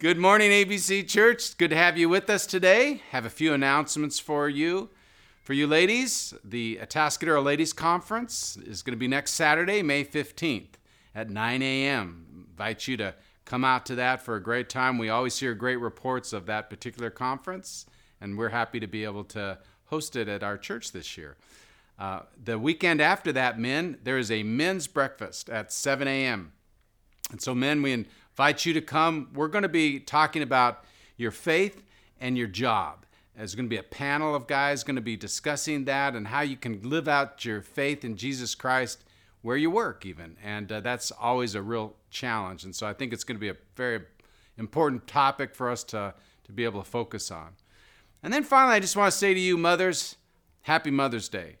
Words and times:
Good 0.00 0.16
morning, 0.16 0.52
ABC 0.52 1.08
Church. 1.08 1.58
Good 1.58 1.70
to 1.70 1.76
have 1.76 1.98
you 1.98 2.08
with 2.08 2.30
us 2.30 2.46
today. 2.46 3.02
Have 3.10 3.24
a 3.24 3.30
few 3.30 3.52
announcements 3.52 4.20
for 4.20 4.48
you. 4.48 4.90
For 5.42 5.54
you 5.54 5.66
ladies, 5.66 6.32
the 6.44 6.78
Atascadero 6.80 7.42
Ladies 7.42 7.72
Conference 7.72 8.56
is 8.58 8.82
going 8.82 8.92
to 8.92 8.96
be 8.96 9.08
next 9.08 9.32
Saturday, 9.32 9.82
May 9.82 10.04
15th 10.04 10.74
at 11.16 11.30
9 11.30 11.62
a.m. 11.62 12.46
Invite 12.48 12.86
you 12.86 12.96
to 12.98 13.12
come 13.44 13.64
out 13.64 13.84
to 13.86 13.96
that 13.96 14.22
for 14.22 14.36
a 14.36 14.40
great 14.40 14.68
time. 14.68 14.98
We 14.98 15.08
always 15.08 15.40
hear 15.40 15.52
great 15.52 15.80
reports 15.80 16.32
of 16.32 16.46
that 16.46 16.70
particular 16.70 17.10
conference, 17.10 17.84
and 18.20 18.38
we're 18.38 18.50
happy 18.50 18.78
to 18.78 18.86
be 18.86 19.02
able 19.02 19.24
to 19.24 19.58
host 19.86 20.14
it 20.14 20.28
at 20.28 20.44
our 20.44 20.56
church 20.56 20.92
this 20.92 21.18
year. 21.18 21.36
Uh, 21.98 22.20
the 22.40 22.56
weekend 22.56 23.00
after 23.00 23.32
that, 23.32 23.58
men, 23.58 23.98
there 24.04 24.16
is 24.16 24.30
a 24.30 24.44
men's 24.44 24.86
breakfast 24.86 25.50
at 25.50 25.72
7 25.72 26.06
a.m. 26.06 26.52
And 27.32 27.42
so, 27.42 27.52
men, 27.52 27.82
we 27.82 28.06
invite 28.38 28.64
you 28.64 28.72
to 28.72 28.80
come. 28.80 29.28
We're 29.34 29.48
going 29.48 29.64
to 29.64 29.68
be 29.68 29.98
talking 29.98 30.42
about 30.42 30.84
your 31.16 31.32
faith 31.32 31.82
and 32.20 32.38
your 32.38 32.46
job. 32.46 33.04
There's 33.36 33.56
going 33.56 33.66
to 33.66 33.68
be 33.68 33.78
a 33.78 33.82
panel 33.82 34.32
of 34.32 34.46
guys 34.46 34.84
going 34.84 34.94
to 34.94 35.02
be 35.02 35.16
discussing 35.16 35.86
that 35.86 36.14
and 36.14 36.28
how 36.28 36.42
you 36.42 36.56
can 36.56 36.80
live 36.88 37.08
out 37.08 37.44
your 37.44 37.62
faith 37.62 38.04
in 38.04 38.16
Jesus 38.16 38.54
Christ 38.54 39.02
where 39.42 39.56
you 39.56 39.72
work, 39.72 40.06
even. 40.06 40.36
And 40.40 40.70
uh, 40.70 40.78
that's 40.78 41.10
always 41.10 41.56
a 41.56 41.62
real 41.62 41.96
challenge. 42.10 42.62
And 42.62 42.76
so 42.76 42.86
I 42.86 42.92
think 42.92 43.12
it's 43.12 43.24
going 43.24 43.34
to 43.34 43.40
be 43.40 43.48
a 43.48 43.56
very 43.74 44.02
important 44.56 45.08
topic 45.08 45.52
for 45.52 45.68
us 45.68 45.82
to, 45.84 46.14
to 46.44 46.52
be 46.52 46.62
able 46.62 46.80
to 46.80 46.88
focus 46.88 47.32
on. 47.32 47.54
And 48.22 48.32
then 48.32 48.44
finally, 48.44 48.76
I 48.76 48.78
just 48.78 48.96
want 48.96 49.10
to 49.10 49.18
say 49.18 49.34
to 49.34 49.40
you, 49.40 49.56
mothers, 49.56 50.14
happy 50.62 50.92
Mother's 50.92 51.28
Day. 51.28 51.56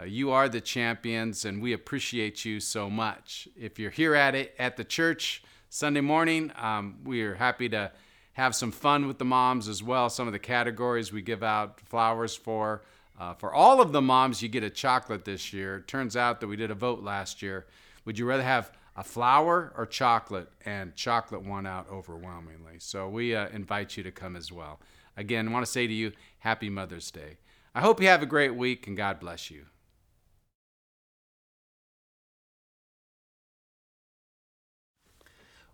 Uh, 0.00 0.04
you 0.04 0.30
are 0.30 0.48
the 0.48 0.62
champions, 0.62 1.44
and 1.44 1.60
we 1.60 1.74
appreciate 1.74 2.46
you 2.46 2.58
so 2.58 2.88
much. 2.88 3.48
If 3.54 3.78
you're 3.78 3.90
here 3.90 4.14
at 4.14 4.34
it 4.34 4.54
at 4.58 4.78
the 4.78 4.84
church, 4.84 5.42
Sunday 5.74 6.02
morning. 6.02 6.52
Um, 6.60 6.98
we 7.02 7.22
are 7.22 7.34
happy 7.34 7.66
to 7.70 7.90
have 8.34 8.54
some 8.54 8.70
fun 8.70 9.06
with 9.08 9.16
the 9.16 9.24
moms 9.24 9.68
as 9.68 9.82
well. 9.82 10.10
Some 10.10 10.26
of 10.26 10.34
the 10.34 10.38
categories 10.38 11.14
we 11.14 11.22
give 11.22 11.42
out 11.42 11.80
flowers 11.80 12.36
for. 12.36 12.82
Uh, 13.18 13.32
for 13.32 13.54
all 13.54 13.80
of 13.80 13.90
the 13.90 14.02
moms, 14.02 14.42
you 14.42 14.50
get 14.50 14.62
a 14.62 14.68
chocolate 14.68 15.24
this 15.24 15.50
year. 15.54 15.76
It 15.76 15.88
turns 15.88 16.14
out 16.14 16.40
that 16.40 16.46
we 16.46 16.56
did 16.56 16.70
a 16.70 16.74
vote 16.74 17.02
last 17.02 17.40
year. 17.40 17.64
Would 18.04 18.18
you 18.18 18.26
rather 18.26 18.42
have 18.42 18.70
a 18.96 19.02
flower 19.02 19.72
or 19.74 19.86
chocolate? 19.86 20.50
And 20.66 20.94
chocolate 20.94 21.42
won 21.42 21.64
out 21.64 21.86
overwhelmingly. 21.90 22.74
So 22.78 23.08
we 23.08 23.34
uh, 23.34 23.48
invite 23.48 23.96
you 23.96 24.02
to 24.02 24.10
come 24.10 24.36
as 24.36 24.52
well. 24.52 24.78
Again, 25.16 25.48
I 25.48 25.52
want 25.52 25.64
to 25.64 25.72
say 25.72 25.86
to 25.86 25.94
you, 25.94 26.12
Happy 26.40 26.68
Mother's 26.68 27.10
Day. 27.10 27.38
I 27.74 27.80
hope 27.80 27.98
you 27.98 28.08
have 28.08 28.22
a 28.22 28.26
great 28.26 28.54
week 28.54 28.86
and 28.86 28.94
God 28.94 29.20
bless 29.20 29.50
you. 29.50 29.64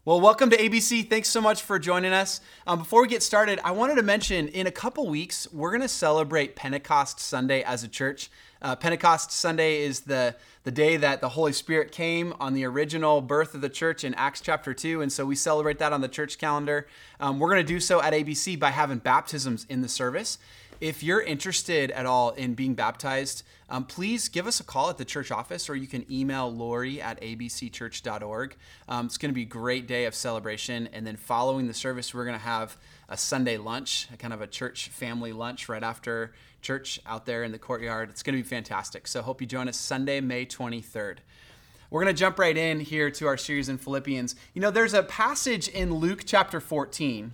Well, 0.09 0.23
welcome 0.23 0.48
to 0.48 0.56
ABC. 0.56 1.11
Thanks 1.11 1.28
so 1.28 1.42
much 1.42 1.61
for 1.61 1.78
joining 1.78 2.14
us. 2.14 2.41
Um, 2.67 2.78
before 2.78 3.03
we 3.03 3.09
get 3.09 3.23
started, 3.23 3.61
I 3.62 3.73
wanted 3.73 3.97
to 3.97 4.03
mention 4.03 4.48
in 4.48 4.67
a 4.67 4.70
couple 4.70 5.06
weeks, 5.06 5.47
we're 5.53 5.69
going 5.69 5.83
to 5.83 5.87
celebrate 5.87 6.56
Pentecost 6.56 7.20
Sunday 7.20 7.62
as 7.62 7.84
a 7.84 7.89
church. 7.89 8.31
Uh, 8.62 8.75
Pentecost 8.75 9.31
Sunday 9.31 9.83
is 9.83 10.01
the, 10.01 10.34
the 10.64 10.70
day 10.70 10.97
that 10.97 11.20
the 11.20 11.29
Holy 11.29 11.53
Spirit 11.53 11.92
came 11.92 12.33
on 12.41 12.55
the 12.55 12.64
original 12.64 13.20
birth 13.20 13.55
of 13.55 13.61
the 13.61 13.69
church 13.69 14.03
in 14.03 14.14
Acts 14.14 14.41
chapter 14.41 14.73
2. 14.73 15.03
And 15.03 15.12
so 15.12 15.27
we 15.27 15.36
celebrate 15.36 15.79
that 15.81 15.92
on 15.92 16.01
the 16.01 16.09
church 16.09 16.39
calendar. 16.39 16.86
Um, 17.20 17.39
we're 17.39 17.51
going 17.51 17.67
to 17.67 17.73
do 17.73 17.79
so 17.79 18.01
at 18.01 18.14
ABC 18.14 18.59
by 18.59 18.70
having 18.70 19.01
baptisms 19.01 19.67
in 19.69 19.83
the 19.83 19.89
service. 19.89 20.39
If 20.81 21.03
you're 21.03 21.21
interested 21.21 21.91
at 21.91 22.07
all 22.07 22.31
in 22.31 22.55
being 22.55 22.75
baptized, 22.75 23.43
um, 23.69 23.84
please 23.84 24.29
give 24.29 24.47
us 24.47 24.61
a 24.61 24.65
call 24.65 24.91
at 24.91 24.97
the 24.97 25.05
church 25.05 25.33
office 25.33 25.69
or 25.69 25.75
you 25.75 25.89
can 25.89 26.07
email 26.11 26.53
Lori 26.53 27.03
at 27.03 27.20
abcchurch.org. 27.20 28.57
Um, 28.89 29.07
it's 29.07 29.19
going 29.19 29.31
to 29.31 29.35
be 29.35 29.43
a 29.43 29.47
great 29.47 29.89
day 29.89 30.05
of 30.05 30.15
celebration. 30.15 30.89
And 30.93 31.05
then 31.05 31.17
following 31.17 31.67
the 31.67 31.75
service, 31.75 32.15
we're 32.15 32.25
going 32.25 32.39
to 32.39 32.45
have 32.45 32.77
a 33.09 33.17
Sunday 33.17 33.57
lunch, 33.57 34.07
a 34.15 34.17
kind 34.17 34.33
of 34.33 34.41
a 34.41 34.47
church 34.47 34.89
family 34.91 35.33
lunch 35.33 35.69
right 35.69 35.83
after 35.83 36.33
church 36.62 37.01
out 37.07 37.27
there 37.27 37.42
in 37.42 37.51
the 37.51 37.59
courtyard. 37.59 38.11
It's 38.11 38.23
going 38.23 38.37
to 38.37 38.42
be 38.42 38.48
fantastic. 38.48 39.09
So 39.09 39.20
hope 39.20 39.41
you 39.41 39.48
join 39.48 39.69
us 39.69 39.77
Sunday, 39.77 40.20
May 40.20 40.47
23rd. 40.47 41.19
We're 41.91 42.05
going 42.05 42.14
to 42.14 42.19
jump 42.19 42.39
right 42.39 42.57
in 42.57 42.79
here 42.81 43.11
to 43.11 43.27
our 43.27 43.36
series 43.36 43.69
in 43.69 43.79
Philippians. 43.79 44.36
You 44.55 44.63
know, 44.63 44.70
there's 44.70 44.95
a 44.95 45.02
passage 45.02 45.67
in 45.67 45.95
Luke 45.95 46.23
chapter 46.25 46.61
14 46.61 47.33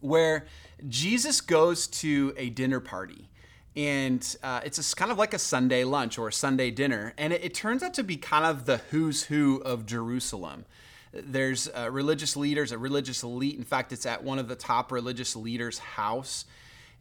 where 0.00 0.46
Jesus 0.88 1.40
goes 1.40 1.86
to 1.86 2.34
a 2.36 2.50
dinner 2.50 2.80
party 2.80 3.28
and 3.76 4.36
uh, 4.42 4.60
it's 4.64 4.92
a, 4.92 4.96
kind 4.96 5.10
of 5.10 5.18
like 5.18 5.34
a 5.34 5.38
Sunday 5.38 5.84
lunch 5.84 6.18
or 6.18 6.28
a 6.28 6.32
Sunday 6.32 6.70
dinner, 6.70 7.12
and 7.18 7.32
it, 7.32 7.44
it, 7.44 7.54
turns 7.54 7.82
out 7.82 7.94
to 7.94 8.04
be 8.04 8.16
kind 8.16 8.44
of 8.44 8.66
the 8.66 8.78
who's 8.90 9.24
who 9.24 9.60
of 9.62 9.84
Jerusalem. 9.84 10.64
There's 11.12 11.68
uh, 11.68 11.90
religious 11.90 12.36
leaders, 12.36 12.72
a 12.72 12.78
religious 12.78 13.22
elite. 13.22 13.56
In 13.56 13.64
fact, 13.64 13.92
it's 13.92 14.06
at 14.06 14.22
one 14.22 14.38
of 14.38 14.48
the 14.48 14.54
top 14.54 14.92
religious 14.92 15.34
leaders' 15.34 15.78
house, 15.78 16.44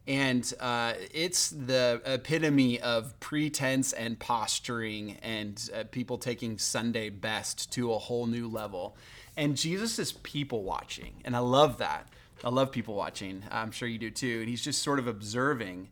and 0.07 0.51
uh, 0.59 0.93
it's 1.13 1.49
the 1.49 2.01
epitome 2.05 2.79
of 2.79 3.19
pretense 3.19 3.93
and 3.93 4.17
posturing, 4.17 5.17
and 5.21 5.69
uh, 5.75 5.83
people 5.91 6.17
taking 6.17 6.57
Sunday 6.57 7.09
best 7.09 7.71
to 7.73 7.93
a 7.93 7.99
whole 7.99 8.25
new 8.25 8.47
level. 8.47 8.97
And 9.37 9.55
Jesus 9.55 9.99
is 9.99 10.11
people 10.11 10.63
watching, 10.63 11.13
and 11.23 11.35
I 11.35 11.39
love 11.39 11.77
that. 11.77 12.07
I 12.43 12.49
love 12.49 12.71
people 12.71 12.95
watching. 12.95 13.43
I'm 13.49 13.71
sure 13.71 13.87
you 13.87 13.97
do 13.97 14.11
too. 14.11 14.39
And 14.41 14.49
he's 14.49 14.61
just 14.61 14.83
sort 14.83 14.99
of 14.99 15.07
observing 15.07 15.89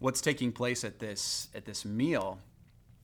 what's 0.00 0.20
taking 0.20 0.52
place 0.52 0.82
at 0.84 0.98
this 0.98 1.48
at 1.54 1.64
this 1.64 1.84
meal 1.84 2.38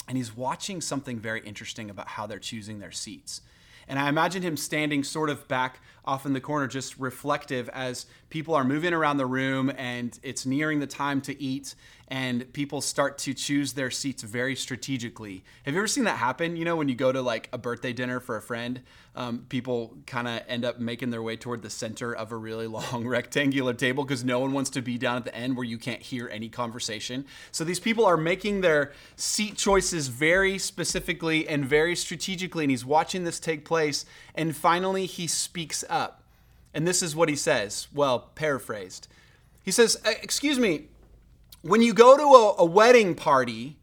and 0.09 0.16
he's 0.16 0.36
watching 0.36 0.81
something 0.81 1.19
very 1.19 1.41
interesting 1.42 1.91
about 1.91 2.08
how 2.08 2.26
they're 2.26 2.38
choosing 2.38 2.81
their 2.81 2.91
seats 2.91 3.42
and 3.88 3.98
I 3.98 4.08
imagine 4.08 4.42
him 4.42 4.56
standing 4.56 5.03
sort 5.03 5.31
of 5.31 5.48
back 5.48 5.81
off 6.04 6.26
in 6.26 6.34
the 6.34 6.41
corner, 6.41 6.66
just 6.66 6.98
reflective 6.98 7.70
as 7.70 8.06
people 8.28 8.54
are 8.54 8.64
moving 8.64 8.92
around 8.92 9.16
the 9.16 9.26
room 9.26 9.72
and 9.76 10.19
it's 10.22 10.44
nearing 10.44 10.78
the 10.78 10.87
time 10.87 11.22
to 11.22 11.42
eat 11.42 11.75
and 12.10 12.50
people 12.54 12.80
start 12.80 13.19
to 13.19 13.34
choose 13.34 13.74
their 13.74 13.91
seats 13.91 14.22
very 14.22 14.56
strategically. 14.56 15.44
Have 15.64 15.74
you 15.74 15.80
ever 15.80 15.86
seen 15.86 16.04
that 16.04 16.16
happen? 16.16 16.56
You 16.56 16.64
know, 16.64 16.74
when 16.74 16.88
you 16.88 16.94
go 16.94 17.12
to 17.12 17.20
like 17.20 17.50
a 17.52 17.58
birthday 17.58 17.92
dinner 17.92 18.19
for 18.19 18.36
a 18.36 18.42
friend, 18.42 18.80
um, 19.14 19.44
people 19.50 19.94
kind 20.06 20.26
of 20.26 20.41
end 20.48 20.64
up 20.64 20.80
making 20.80 21.10
their 21.10 21.22
way 21.22 21.36
toward 21.36 21.60
the 21.60 21.69
center 21.69 22.14
of 22.14 22.32
a 22.32 22.36
really 22.36 22.66
long 22.78 23.06
rectangular 23.06 23.74
table 23.74 24.04
because 24.04 24.24
no 24.24 24.38
one 24.41 24.52
wants 24.52 24.70
to 24.70 24.80
be 24.80 24.96
down 24.96 25.16
at 25.19 25.26
the 25.26 25.34
end 25.34 25.54
where 25.54 25.66
you 25.66 25.76
can't 25.76 26.00
hear 26.00 26.30
any 26.30 26.48
conversation. 26.48 27.26
So 27.52 27.62
these 27.62 27.80
people 27.80 28.06
are 28.06 28.16
making 28.16 28.62
their 28.62 28.92
seat 29.16 29.58
choices 29.58 30.08
very 30.08 30.56
specifically 30.56 31.46
and 31.46 31.66
very 31.66 31.94
strategically, 31.94 32.64
and 32.64 32.70
he's 32.70 32.86
watching 32.86 33.25
this 33.25 33.38
take 33.38 33.66
place. 33.66 34.06
And 34.34 34.56
finally, 34.56 35.04
he 35.04 35.26
speaks 35.26 35.84
up. 35.90 36.22
And 36.72 36.86
this 36.86 37.02
is 37.02 37.14
what 37.14 37.28
he 37.28 37.36
says. 37.36 37.88
Well, 37.92 38.30
paraphrased. 38.34 39.08
He 39.62 39.72
says, 39.72 40.00
Excuse 40.22 40.58
me, 40.58 40.86
when 41.62 41.82
you 41.82 41.92
go 41.92 42.16
to 42.16 42.22
a, 42.22 42.54
a 42.58 42.64
wedding 42.64 43.14
party, 43.14 43.76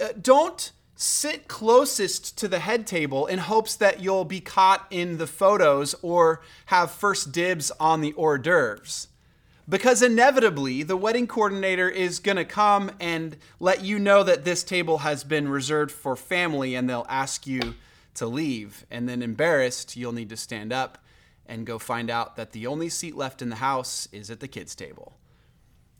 uh, 0.00 0.08
don't 0.20 0.72
sit 0.94 1.46
closest 1.46 2.38
to 2.38 2.48
the 2.48 2.58
head 2.58 2.86
table 2.86 3.26
in 3.26 3.38
hopes 3.38 3.76
that 3.76 4.00
you'll 4.00 4.24
be 4.24 4.40
caught 4.40 4.86
in 4.90 5.18
the 5.18 5.26
photos 5.26 5.94
or 6.00 6.40
have 6.66 6.90
first 6.90 7.32
dibs 7.32 7.70
on 7.78 8.00
the 8.00 8.14
hors 8.14 8.38
d'oeuvres. 8.38 9.08
Because 9.68 10.00
inevitably, 10.00 10.84
the 10.84 10.96
wedding 10.96 11.26
coordinator 11.26 11.88
is 11.88 12.20
going 12.20 12.36
to 12.36 12.44
come 12.44 12.92
and 13.00 13.36
let 13.58 13.82
you 13.82 13.98
know 13.98 14.22
that 14.22 14.44
this 14.44 14.62
table 14.62 14.98
has 14.98 15.24
been 15.24 15.48
reserved 15.48 15.90
for 15.90 16.14
family 16.14 16.74
and 16.76 16.88
they'll 16.88 17.06
ask 17.08 17.46
you 17.46 17.74
to 18.14 18.26
leave. 18.26 18.86
And 18.90 19.08
then, 19.08 19.22
embarrassed, 19.22 19.96
you'll 19.96 20.12
need 20.12 20.28
to 20.28 20.36
stand 20.36 20.72
up 20.72 20.98
and 21.46 21.66
go 21.66 21.78
find 21.78 22.10
out 22.10 22.36
that 22.36 22.52
the 22.52 22.66
only 22.66 22.88
seat 22.88 23.16
left 23.16 23.42
in 23.42 23.50
the 23.50 23.56
house 23.56 24.08
is 24.12 24.30
at 24.30 24.38
the 24.38 24.48
kids' 24.48 24.76
table. 24.76 25.14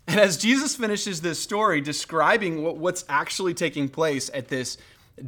And 0.06 0.20
as 0.20 0.36
Jesus 0.36 0.76
finishes 0.76 1.20
this 1.20 1.42
story 1.42 1.80
describing 1.80 2.62
what, 2.62 2.76
what's 2.76 3.04
actually 3.08 3.54
taking 3.54 3.88
place 3.88 4.30
at 4.32 4.48
this 4.48 4.78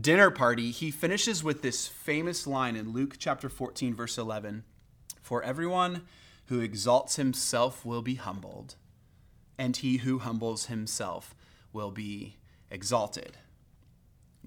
dinner 0.00 0.30
party, 0.30 0.70
he 0.70 0.90
finishes 0.90 1.42
with 1.42 1.62
this 1.62 1.88
famous 1.88 2.46
line 2.46 2.76
in 2.76 2.92
Luke 2.92 3.16
chapter 3.18 3.48
14, 3.48 3.94
verse 3.94 4.18
11 4.18 4.64
For 5.20 5.42
everyone 5.42 6.02
who 6.46 6.60
exalts 6.60 7.16
himself 7.16 7.84
will 7.84 8.02
be 8.02 8.14
humbled, 8.14 8.76
and 9.58 9.76
he 9.76 9.98
who 9.98 10.20
humbles 10.20 10.66
himself 10.66 11.34
will 11.72 11.90
be 11.90 12.36
exalted. 12.70 13.36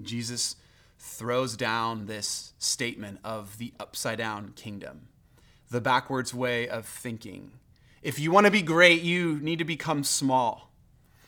Jesus 0.02 0.56
throws 0.98 1.58
down 1.58 2.06
this 2.06 2.54
statement 2.58 3.20
of 3.24 3.58
the 3.58 3.74
upside 3.80 4.20
down 4.20 4.54
kingdom, 4.56 5.10
the 5.70 5.82
backwards 5.82 6.34
way 6.34 6.70
of 6.70 6.86
thinking 6.86 7.52
if 8.02 8.20
you 8.20 8.32
want 8.32 8.46
to 8.46 8.52
be 8.52 8.62
great, 8.62 9.02
you 9.02 9.40
need 9.42 9.60
to 9.60 9.66
become 9.66 10.04
small. 10.04 10.72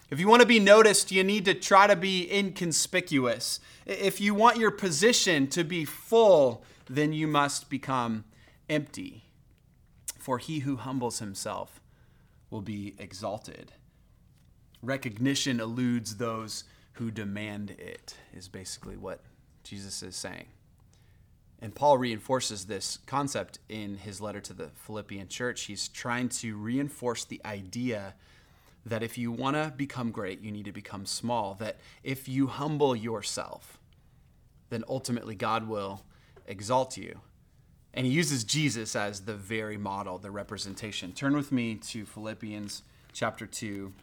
If 0.10 0.20
you 0.20 0.28
want 0.28 0.42
to 0.42 0.48
be 0.48 0.60
noticed, 0.60 1.12
you 1.12 1.24
need 1.24 1.46
to 1.46 1.54
try 1.54 1.88
to 1.88 1.96
be 1.96 2.32
inconspicuous. 2.32 3.60
If 3.86 4.22
you 4.22 4.36
want 4.36 4.58
your 4.58 4.72
position 4.72 5.48
to 5.48 5.64
be 5.64 5.86
full, 5.86 6.64
then 6.88 7.14
you 7.14 7.28
must 7.28 7.70
become 7.70 8.26
empty. 8.70 9.24
For 10.20 10.38
he 10.38 10.60
who 10.60 10.78
humbles 10.78 11.20
himself 11.20 11.82
will 12.50 12.62
be 12.62 12.96
exalted. 12.98 13.72
Recognition 14.82 15.60
eludes 15.60 16.18
those 16.18 16.64
who 16.94 17.10
demand 17.10 17.72
it, 17.72 18.16
is 18.34 18.48
basically 18.48 18.98
what 18.98 19.22
Jesus 19.64 20.04
is 20.04 20.16
saying. 20.16 20.46
And 21.64 21.74
Paul 21.74 21.98
reinforces 21.98 22.66
this 22.66 23.00
concept 23.06 23.60
in 23.70 23.96
his 23.96 24.20
letter 24.20 24.42
to 24.42 24.52
the 24.52 24.68
Philippian 24.76 25.30
church. 25.30 25.62
He's 25.62 25.88
trying 25.88 26.28
to 26.28 26.58
reinforce 26.58 27.24
the 27.24 27.40
idea 27.46 28.16
that 28.86 29.02
if 29.02 29.18
you 29.18 29.32
want 29.32 29.56
to 29.56 29.74
become 29.78 30.12
great, 30.12 30.42
you 30.42 30.52
need 30.52 30.66
to 30.66 30.74
become 30.74 31.06
small. 31.06 31.54
That 31.54 31.78
if 32.04 32.28
you 32.28 32.48
humble 32.48 32.98
yourself, 32.98 33.80
then 34.72 34.84
ultimately 34.90 35.36
God 35.36 35.70
will 35.70 36.04
exalt 36.48 36.98
you. 36.98 37.22
And 37.94 38.06
he 38.06 38.12
uses 38.12 38.44
Jesus 38.44 38.94
as 38.94 39.22
the 39.22 39.36
very 39.36 39.78
model, 39.78 40.18
the 40.18 40.32
representation. 40.32 41.14
Turn 41.14 41.34
with 41.34 41.54
me 41.54 41.76
to 41.76 42.06
Philippians 42.06 42.84
chapter 43.14 43.46
2. 43.46 43.94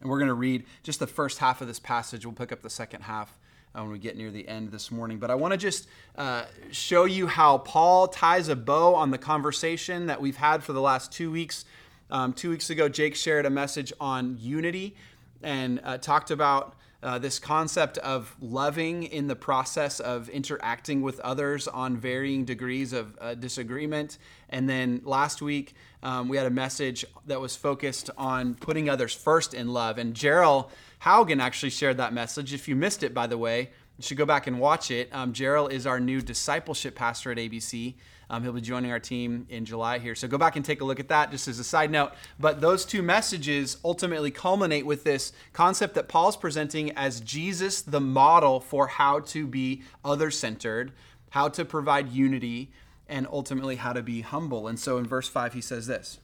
And 0.00 0.10
we're 0.10 0.18
going 0.18 0.26
to 0.26 0.34
read 0.34 0.64
just 0.82 0.98
the 0.98 1.06
first 1.06 1.38
half 1.38 1.60
of 1.60 1.68
this 1.68 1.78
passage. 1.78 2.26
We'll 2.26 2.34
pick 2.34 2.50
up 2.50 2.62
the 2.62 2.70
second 2.70 3.02
half 3.02 3.38
uh, 3.74 3.82
when 3.82 3.92
we 3.92 3.98
get 3.98 4.16
near 4.16 4.30
the 4.30 4.46
end 4.48 4.70
this 4.70 4.90
morning. 4.90 5.18
But 5.18 5.30
I 5.30 5.34
want 5.34 5.52
to 5.52 5.58
just 5.58 5.88
uh, 6.16 6.44
show 6.70 7.04
you 7.04 7.26
how 7.26 7.58
Paul 7.58 8.08
ties 8.08 8.48
a 8.48 8.56
bow 8.56 8.94
on 8.94 9.10
the 9.10 9.18
conversation 9.18 10.06
that 10.06 10.20
we've 10.20 10.36
had 10.36 10.62
for 10.62 10.72
the 10.72 10.80
last 10.80 11.12
two 11.12 11.30
weeks. 11.30 11.64
Um, 12.10 12.32
two 12.32 12.50
weeks 12.50 12.70
ago, 12.70 12.88
Jake 12.88 13.14
shared 13.14 13.46
a 13.46 13.50
message 13.50 13.92
on 14.00 14.38
unity 14.40 14.96
and 15.42 15.80
uh, 15.84 15.98
talked 15.98 16.30
about 16.30 16.74
uh, 17.02 17.18
this 17.18 17.38
concept 17.38 17.96
of 17.98 18.34
loving 18.40 19.04
in 19.04 19.28
the 19.28 19.36
process 19.36 20.00
of 20.00 20.28
interacting 20.28 21.00
with 21.00 21.20
others 21.20 21.68
on 21.68 21.96
varying 21.96 22.44
degrees 22.44 22.92
of 22.92 23.16
uh, 23.20 23.34
disagreement. 23.34 24.18
And 24.48 24.68
then 24.68 25.02
last 25.04 25.40
week, 25.40 25.74
um, 26.02 26.28
we 26.28 26.36
had 26.36 26.46
a 26.46 26.50
message 26.50 27.04
that 27.26 27.40
was 27.40 27.54
focused 27.54 28.10
on 28.18 28.54
putting 28.54 28.88
others 28.88 29.14
first 29.14 29.54
in 29.54 29.72
love. 29.72 29.98
And 29.98 30.14
Gerald 30.14 30.70
Haugen 31.02 31.40
actually 31.40 31.70
shared 31.70 31.98
that 31.98 32.12
message. 32.12 32.52
If 32.52 32.66
you 32.66 32.74
missed 32.74 33.02
it, 33.02 33.14
by 33.14 33.28
the 33.28 33.38
way, 33.38 33.70
you 33.96 34.02
should 34.02 34.16
go 34.16 34.26
back 34.26 34.46
and 34.46 34.58
watch 34.58 34.90
it. 34.90 35.08
Um, 35.12 35.32
Gerald 35.32 35.72
is 35.72 35.86
our 35.86 36.00
new 36.00 36.20
discipleship 36.20 36.94
pastor 36.94 37.30
at 37.30 37.38
ABC. 37.38 37.94
Um, 38.30 38.42
he'll 38.42 38.52
be 38.52 38.60
joining 38.60 38.90
our 38.90 39.00
team 39.00 39.46
in 39.48 39.64
July 39.64 39.98
here. 39.98 40.14
So 40.14 40.28
go 40.28 40.36
back 40.36 40.56
and 40.56 40.64
take 40.64 40.80
a 40.80 40.84
look 40.84 41.00
at 41.00 41.08
that 41.08 41.30
just 41.30 41.48
as 41.48 41.58
a 41.58 41.64
side 41.64 41.90
note. 41.90 42.12
But 42.38 42.60
those 42.60 42.84
two 42.84 43.02
messages 43.02 43.78
ultimately 43.84 44.30
culminate 44.30 44.84
with 44.84 45.04
this 45.04 45.32
concept 45.52 45.94
that 45.94 46.08
Paul's 46.08 46.36
presenting 46.36 46.90
as 46.92 47.20
Jesus, 47.20 47.80
the 47.80 48.00
model 48.00 48.60
for 48.60 48.86
how 48.86 49.20
to 49.20 49.46
be 49.46 49.82
other 50.04 50.30
centered, 50.30 50.92
how 51.30 51.48
to 51.48 51.64
provide 51.64 52.12
unity, 52.12 52.70
and 53.08 53.26
ultimately 53.32 53.76
how 53.76 53.94
to 53.94 54.02
be 54.02 54.20
humble. 54.20 54.68
And 54.68 54.78
so 54.78 54.98
in 54.98 55.06
verse 55.06 55.28
5, 55.28 55.54
he 55.54 55.62
says 55.62 55.86
this 55.86 56.18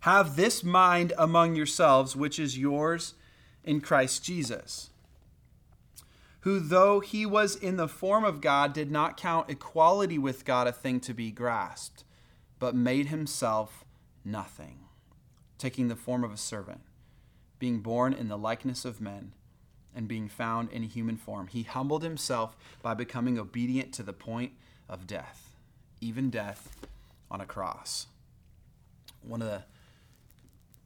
Have 0.00 0.36
this 0.36 0.64
mind 0.64 1.12
among 1.18 1.56
yourselves, 1.56 2.16
which 2.16 2.38
is 2.38 2.56
yours 2.56 3.14
in 3.64 3.82
Christ 3.82 4.24
Jesus 4.24 4.90
who, 6.40 6.58
though 6.58 7.00
he 7.00 7.26
was 7.26 7.56
in 7.56 7.76
the 7.76 7.88
form 7.88 8.24
of 8.24 8.40
God, 8.40 8.72
did 8.72 8.90
not 8.90 9.16
count 9.16 9.50
equality 9.50 10.18
with 10.18 10.44
God 10.44 10.66
a 10.66 10.72
thing 10.72 11.00
to 11.00 11.12
be 11.12 11.30
grasped, 11.30 12.04
but 12.58 12.74
made 12.74 13.06
himself 13.06 13.84
nothing, 14.24 14.80
taking 15.58 15.88
the 15.88 15.96
form 15.96 16.24
of 16.24 16.32
a 16.32 16.38
servant, 16.38 16.80
being 17.58 17.80
born 17.80 18.12
in 18.12 18.28
the 18.28 18.38
likeness 18.38 18.84
of 18.84 19.00
men, 19.00 19.32
and 19.94 20.08
being 20.08 20.28
found 20.28 20.70
in 20.70 20.84
human 20.84 21.16
form. 21.16 21.48
He 21.48 21.64
humbled 21.64 22.02
himself 22.02 22.56
by 22.80 22.94
becoming 22.94 23.38
obedient 23.38 23.92
to 23.94 24.02
the 24.02 24.12
point 24.12 24.52
of 24.88 25.06
death, 25.06 25.56
even 26.00 26.30
death 26.30 26.76
on 27.30 27.40
a 27.40 27.46
cross. 27.46 28.06
One 29.22 29.42
of 29.42 29.48
the 29.48 29.64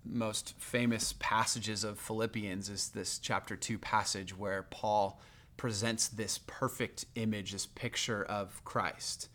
most 0.04 0.54
famous 0.58 1.14
passages 1.18 1.84
of 1.84 1.98
Philippians 1.98 2.68
is 2.68 2.88
this 2.88 3.18
chapter 3.18 3.56
2 3.56 3.78
passage 3.78 4.36
where 4.36 4.62
Paul 4.62 5.20
presents 5.56 6.08
this 6.08 6.38
perfect 6.46 7.06
image, 7.14 7.52
this 7.52 7.66
picture 7.66 8.24
of 8.24 8.64
Christ, 8.64 9.28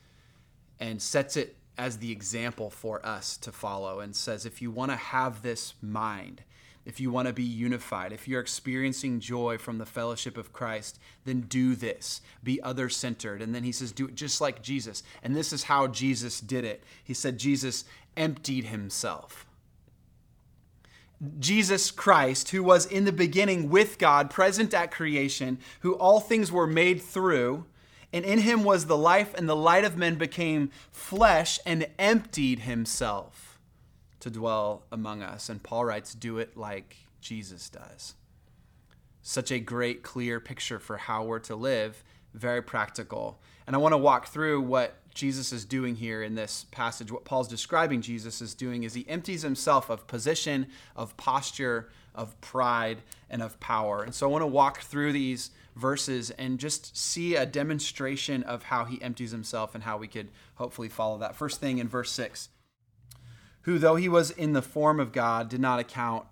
and 0.80 1.02
sets 1.02 1.38
it 1.38 1.56
as 1.78 1.98
the 1.98 2.12
example 2.12 2.70
for 2.70 3.06
us 3.06 3.38
to 3.38 3.52
follow 3.52 4.00
and 4.00 4.16
says, 4.16 4.46
if 4.46 4.62
you 4.62 4.70
want 4.70 4.92
to 4.92 4.98
have 4.98 5.42
this 5.42 5.76
mind, 5.82 6.44
if 6.86 7.00
you 7.00 7.12
want 7.12 7.28
to 7.28 7.34
be 7.34 7.44
unified, 7.44 8.12
if 8.12 8.28
you're 8.28 8.42
experiencing 8.42 9.20
joy 9.20 9.58
from 9.58 9.78
the 9.78 9.86
fellowship 9.86 10.38
of 10.38 10.52
Christ, 10.52 11.00
then 11.24 11.42
do 11.42 11.76
this. 11.76 12.22
Be 12.44 12.62
other 12.62 12.90
centered. 12.90 13.42
And 13.42 13.54
then 13.54 13.64
he 13.64 13.72
says, 13.72 13.92
do 13.92 14.08
it 14.08 14.16
just 14.16 14.42
like 14.42 14.62
Jesus. 14.62 15.04
And 15.22 15.36
this 15.36 15.54
is 15.54 15.64
how 15.64 15.88
Jesus 15.88 16.42
did 16.42 16.66
it. 16.66 16.84
He 17.04 17.14
said, 17.14 17.38
Jesus 17.38 17.86
emptied 18.18 18.66
himself. 18.66 19.46
Jesus 21.40 21.92
Christ, 21.92 22.50
who 22.50 22.64
was 22.64 22.86
in 22.86 23.06
the 23.06 23.12
beginning 23.12 23.70
with 23.70 23.98
God, 23.98 24.30
present 24.30 24.74
at 24.74 24.92
creation, 24.92 25.60
who 25.82 25.94
all 25.96 26.20
things 26.20 26.52
were 26.52 26.68
made 26.68 27.02
through, 27.02 27.66
and 28.14 28.26
in 28.26 28.40
him 28.40 28.64
was 28.64 28.86
the 28.86 28.98
life, 28.98 29.34
and 29.36 29.48
the 29.48 29.56
light 29.56 29.84
of 29.84 29.98
men 29.98 30.16
became 30.16 30.72
flesh 30.92 31.60
and 31.66 31.88
emptied 32.00 32.60
himself 32.60 33.60
to 34.22 34.30
dwell 34.30 34.84
among 34.92 35.22
us. 35.22 35.50
And 35.50 35.62
Paul 35.62 35.86
writes, 35.86 36.14
Do 36.14 36.38
it 36.38 36.58
like 36.58 36.96
Jesus 37.22 37.70
does. 37.70 38.16
Such 39.22 39.52
a 39.52 39.60
great, 39.60 40.04
clear 40.04 40.40
picture 40.40 40.80
for 40.80 40.98
how 40.98 41.24
we're 41.24 41.40
to 41.40 41.56
live, 41.56 42.04
very 42.34 42.62
practical. 42.62 43.42
And 43.68 43.76
I 43.76 43.80
want 43.80 43.94
to 43.94 43.98
walk 43.98 44.28
through 44.28 44.62
what 44.62 44.96
Jesus 45.14 45.52
is 45.52 45.66
doing 45.66 45.96
here 45.96 46.24
in 46.24 46.36
this 46.36 46.66
passage, 46.72 47.12
what 47.12 47.26
Paul's 47.26 47.48
describing 47.48 48.02
Jesus 48.02 48.42
is 48.42 48.54
doing 48.54 48.84
is 48.84 48.94
he 48.94 49.08
empties 49.10 49.42
himself 49.42 49.90
of 49.90 50.08
position, 50.08 50.68
of 50.96 51.18
posture, 51.18 51.90
of 52.16 52.40
pride, 52.42 53.00
and 53.30 53.42
of 53.42 53.60
power. 53.60 54.04
And 54.04 54.14
so 54.14 54.28
I 54.28 54.32
want 54.32 54.44
to 54.44 54.48
walk 54.48 54.82
through 54.82 55.14
these 55.14 55.52
verses 55.76 56.32
and 56.32 56.60
just 56.60 56.98
see 56.98 57.36
a 57.36 57.46
demonstration 57.46 58.44
of 58.44 58.64
how 58.64 58.86
he 58.86 59.02
empties 59.02 59.32
himself 59.32 59.76
and 59.76 59.84
how 59.84 59.98
we 59.98 60.08
could 60.08 60.30
hopefully 60.56 60.90
follow 60.90 61.18
that. 61.20 61.36
First 61.36 61.60
thing 61.60 61.78
in 61.78 61.88
verse 61.88 62.12
6 62.12 62.50
who 63.64 63.78
though 63.78 63.96
he 63.96 64.10
was 64.10 64.32
in 64.32 64.54
the 64.54 64.62
form 64.62 65.00
of 65.00 65.12
God 65.12 65.50
did 65.50 65.60
not 65.60 65.80
account 65.80 66.26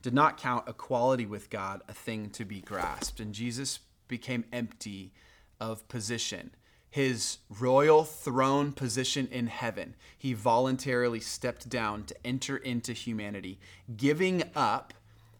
did 0.00 0.14
not 0.14 0.38
count 0.38 0.68
equality 0.68 1.26
with 1.26 1.50
God 1.50 1.82
a 1.88 1.92
thing 1.92 2.30
to 2.30 2.44
be 2.44 2.60
grasped 2.60 3.20
and 3.20 3.34
Jesus 3.34 3.80
became 4.06 4.44
empty 4.52 5.12
of 5.60 5.86
position 5.88 6.50
his 6.90 7.38
royal 7.50 8.04
throne 8.04 8.72
position 8.72 9.28
in 9.30 9.46
heaven, 9.46 9.94
he 10.16 10.32
voluntarily 10.32 11.20
stepped 11.20 11.68
down 11.68 12.04
to 12.04 12.26
enter 12.26 12.56
into 12.56 12.92
humanity, 12.92 13.58
giving 13.96 14.42
up 14.56 14.94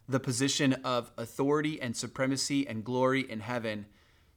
the 0.07 0.19
position 0.19 0.73
of 0.83 1.11
authority 1.17 1.81
and 1.81 1.95
supremacy 1.95 2.67
and 2.67 2.83
glory 2.83 3.29
in 3.29 3.39
heaven 3.39 3.85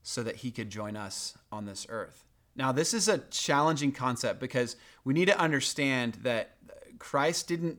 so 0.03 0.23
that 0.23 0.37
he 0.37 0.51
could 0.51 0.71
join 0.71 0.97
us 0.97 1.37
on 1.51 1.65
this 1.65 1.87
earth. 1.89 2.25
Now, 2.55 2.73
this 2.73 2.93
is 2.93 3.09
a 3.09 3.19
challenging 3.19 3.93
concept 3.93 4.41
because 4.41 4.77
we 5.05 5.15
need 5.15 5.29
to 5.29 5.39
understand 5.39 6.19
that 6.23 6.57
Christ 6.99 7.49
didn't 7.49 7.79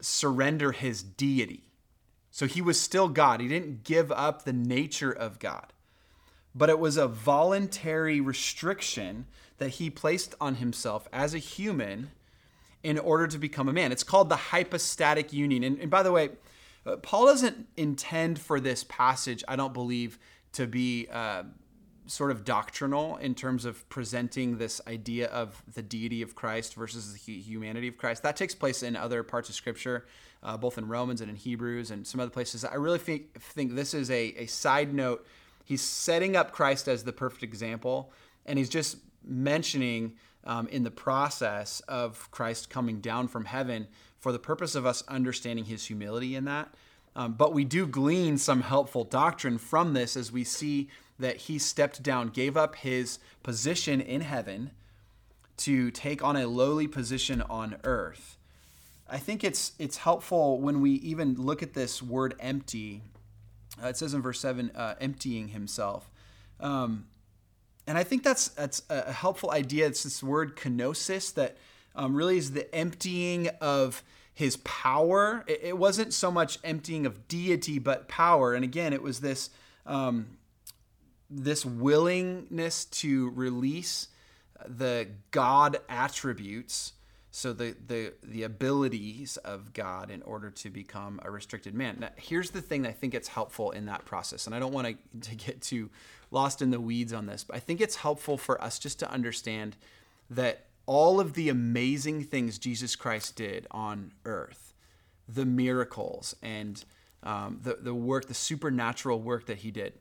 surrender 0.00 0.72
his 0.72 1.02
deity. 1.02 1.64
So 2.30 2.46
he 2.46 2.62
was 2.62 2.80
still 2.80 3.08
God. 3.08 3.40
He 3.40 3.48
didn't 3.48 3.84
give 3.84 4.10
up 4.12 4.44
the 4.44 4.52
nature 4.52 5.12
of 5.12 5.38
God 5.38 5.71
but 6.54 6.68
it 6.68 6.78
was 6.78 6.96
a 6.96 7.08
voluntary 7.08 8.20
restriction 8.20 9.26
that 9.58 9.70
he 9.70 9.90
placed 9.90 10.34
on 10.40 10.56
himself 10.56 11.08
as 11.12 11.34
a 11.34 11.38
human 11.38 12.10
in 12.82 12.98
order 12.98 13.26
to 13.26 13.38
become 13.38 13.68
a 13.68 13.72
man. 13.72 13.92
It's 13.92 14.02
called 14.02 14.28
the 14.28 14.36
hypostatic 14.36 15.32
union. 15.32 15.62
And, 15.62 15.78
and 15.78 15.90
by 15.90 16.02
the 16.02 16.12
way, 16.12 16.30
uh, 16.84 16.96
Paul 16.96 17.26
doesn't 17.26 17.68
intend 17.76 18.38
for 18.38 18.58
this 18.58 18.84
passage, 18.84 19.44
I 19.46 19.56
don't 19.56 19.72
believe, 19.72 20.18
to 20.54 20.66
be 20.66 21.06
uh, 21.10 21.44
sort 22.06 22.30
of 22.30 22.44
doctrinal 22.44 23.16
in 23.18 23.34
terms 23.34 23.64
of 23.64 23.88
presenting 23.88 24.58
this 24.58 24.80
idea 24.86 25.28
of 25.28 25.62
the 25.74 25.82
deity 25.82 26.22
of 26.22 26.34
Christ 26.34 26.74
versus 26.74 27.12
the 27.12 27.38
humanity 27.38 27.88
of 27.88 27.96
Christ. 27.96 28.22
That 28.24 28.36
takes 28.36 28.54
place 28.54 28.82
in 28.82 28.96
other 28.96 29.22
parts 29.22 29.48
of 29.48 29.54
Scripture, 29.54 30.06
uh, 30.42 30.56
both 30.56 30.76
in 30.76 30.88
Romans 30.88 31.20
and 31.20 31.30
in 31.30 31.36
Hebrews 31.36 31.90
and 31.92 32.06
some 32.06 32.20
other 32.20 32.30
places. 32.30 32.64
I 32.64 32.74
really 32.74 32.98
think, 32.98 33.40
think 33.40 33.76
this 33.76 33.94
is 33.94 34.10
a, 34.10 34.34
a 34.36 34.46
side 34.46 34.92
note 34.92 35.24
he's 35.64 35.82
setting 35.82 36.36
up 36.36 36.52
Christ 36.52 36.88
as 36.88 37.04
the 37.04 37.12
perfect 37.12 37.42
example, 37.42 38.12
and 38.46 38.58
he's 38.58 38.68
just 38.68 38.96
mentioning 39.24 40.14
um, 40.44 40.68
in 40.68 40.82
the 40.82 40.90
process 40.90 41.80
of 41.80 42.30
Christ 42.30 42.70
coming 42.70 43.00
down 43.00 43.28
from 43.28 43.44
heaven 43.44 43.86
for 44.18 44.32
the 44.32 44.38
purpose 44.38 44.74
of 44.74 44.86
us 44.86 45.02
understanding 45.08 45.64
his 45.64 45.86
humility 45.86 46.34
in 46.34 46.44
that. 46.44 46.74
Um, 47.14 47.34
but 47.34 47.52
we 47.52 47.64
do 47.64 47.86
glean 47.86 48.38
some 48.38 48.62
helpful 48.62 49.04
doctrine 49.04 49.58
from 49.58 49.92
this 49.92 50.16
as 50.16 50.32
we 50.32 50.44
see 50.44 50.88
that 51.18 51.36
he 51.36 51.58
stepped 51.58 52.02
down, 52.02 52.28
gave 52.28 52.56
up 52.56 52.76
his 52.76 53.18
position 53.42 54.00
in 54.00 54.22
heaven 54.22 54.70
to 55.58 55.90
take 55.90 56.24
on 56.24 56.36
a 56.36 56.46
lowly 56.46 56.88
position 56.88 57.42
on 57.42 57.76
earth. 57.84 58.38
I 59.08 59.18
think 59.18 59.44
it's 59.44 59.72
it's 59.78 59.98
helpful 59.98 60.58
when 60.58 60.80
we 60.80 60.92
even 60.92 61.34
look 61.34 61.62
at 61.62 61.74
this 61.74 62.02
word 62.02 62.34
empty 62.40 63.02
uh, 63.82 63.88
it 63.88 63.96
says 63.96 64.14
in 64.14 64.22
verse 64.22 64.40
7, 64.40 64.70
uh, 64.74 64.94
emptying 65.00 65.48
himself. 65.48 66.10
Um, 66.60 67.06
and 67.86 67.98
I 67.98 68.04
think 68.04 68.22
that's, 68.22 68.48
that's 68.48 68.82
a 68.88 69.12
helpful 69.12 69.50
idea. 69.50 69.86
It's 69.86 70.02
this 70.02 70.22
word 70.22 70.56
kenosis 70.56 71.34
that 71.34 71.56
um, 71.94 72.14
really 72.14 72.38
is 72.38 72.52
the 72.52 72.72
emptying 72.74 73.48
of 73.60 74.02
his 74.34 74.56
power. 74.58 75.44
It, 75.46 75.60
it, 75.62 75.78
wasn't 75.78 76.14
so 76.14 76.30
much 76.30 76.58
emptying 76.64 77.06
of 77.06 77.28
deity, 77.28 77.78
but 77.78 78.08
power. 78.08 78.54
And 78.54 78.64
again, 78.64 78.92
it 78.92 79.02
was 79.02 79.20
this. 79.20 79.50
Um, 79.84 80.38
this 81.32 81.64
willingness 81.64 82.84
to 82.84 83.30
release 83.30 84.08
the 84.66 85.08
God 85.30 85.78
attributes, 85.88 86.92
so 87.34 87.54
the, 87.54 87.74
the, 87.86 88.12
the 88.22 88.42
abilities 88.42 89.38
of 89.38 89.72
God 89.72 90.10
in 90.10 90.20
order 90.20 90.50
to 90.50 90.68
become 90.68 91.18
a 91.24 91.30
restricted 91.30 91.74
man. 91.74 91.96
Now, 92.00 92.10
here's 92.16 92.50
the 92.50 92.60
thing 92.60 92.86
I 92.86 92.92
think 92.92 93.14
it's 93.14 93.28
helpful 93.28 93.70
in 93.70 93.86
that 93.86 94.04
process, 94.04 94.44
and 94.46 94.54
I 94.54 94.58
don't 94.58 94.72
want 94.72 94.86
to, 94.86 95.30
to 95.30 95.34
get 95.34 95.62
too 95.62 95.88
lost 96.30 96.60
in 96.60 96.70
the 96.70 96.78
weeds 96.78 97.14
on 97.14 97.24
this, 97.24 97.42
but 97.42 97.56
I 97.56 97.58
think 97.58 97.80
it's 97.80 97.96
helpful 97.96 98.36
for 98.36 98.62
us 98.62 98.78
just 98.78 98.98
to 98.98 99.10
understand 99.10 99.76
that 100.28 100.66
all 100.84 101.20
of 101.20 101.32
the 101.32 101.48
amazing 101.48 102.24
things 102.24 102.58
Jesus 102.58 102.96
Christ 102.96 103.34
did 103.34 103.66
on 103.70 104.12
earth, 104.26 104.74
the 105.26 105.46
miracles 105.46 106.36
and 106.42 106.84
um, 107.22 107.60
the, 107.62 107.78
the 107.80 107.94
work, 107.94 108.28
the 108.28 108.34
supernatural 108.34 109.22
work 109.22 109.46
that 109.46 109.58
he 109.58 109.70
did, 109.70 109.94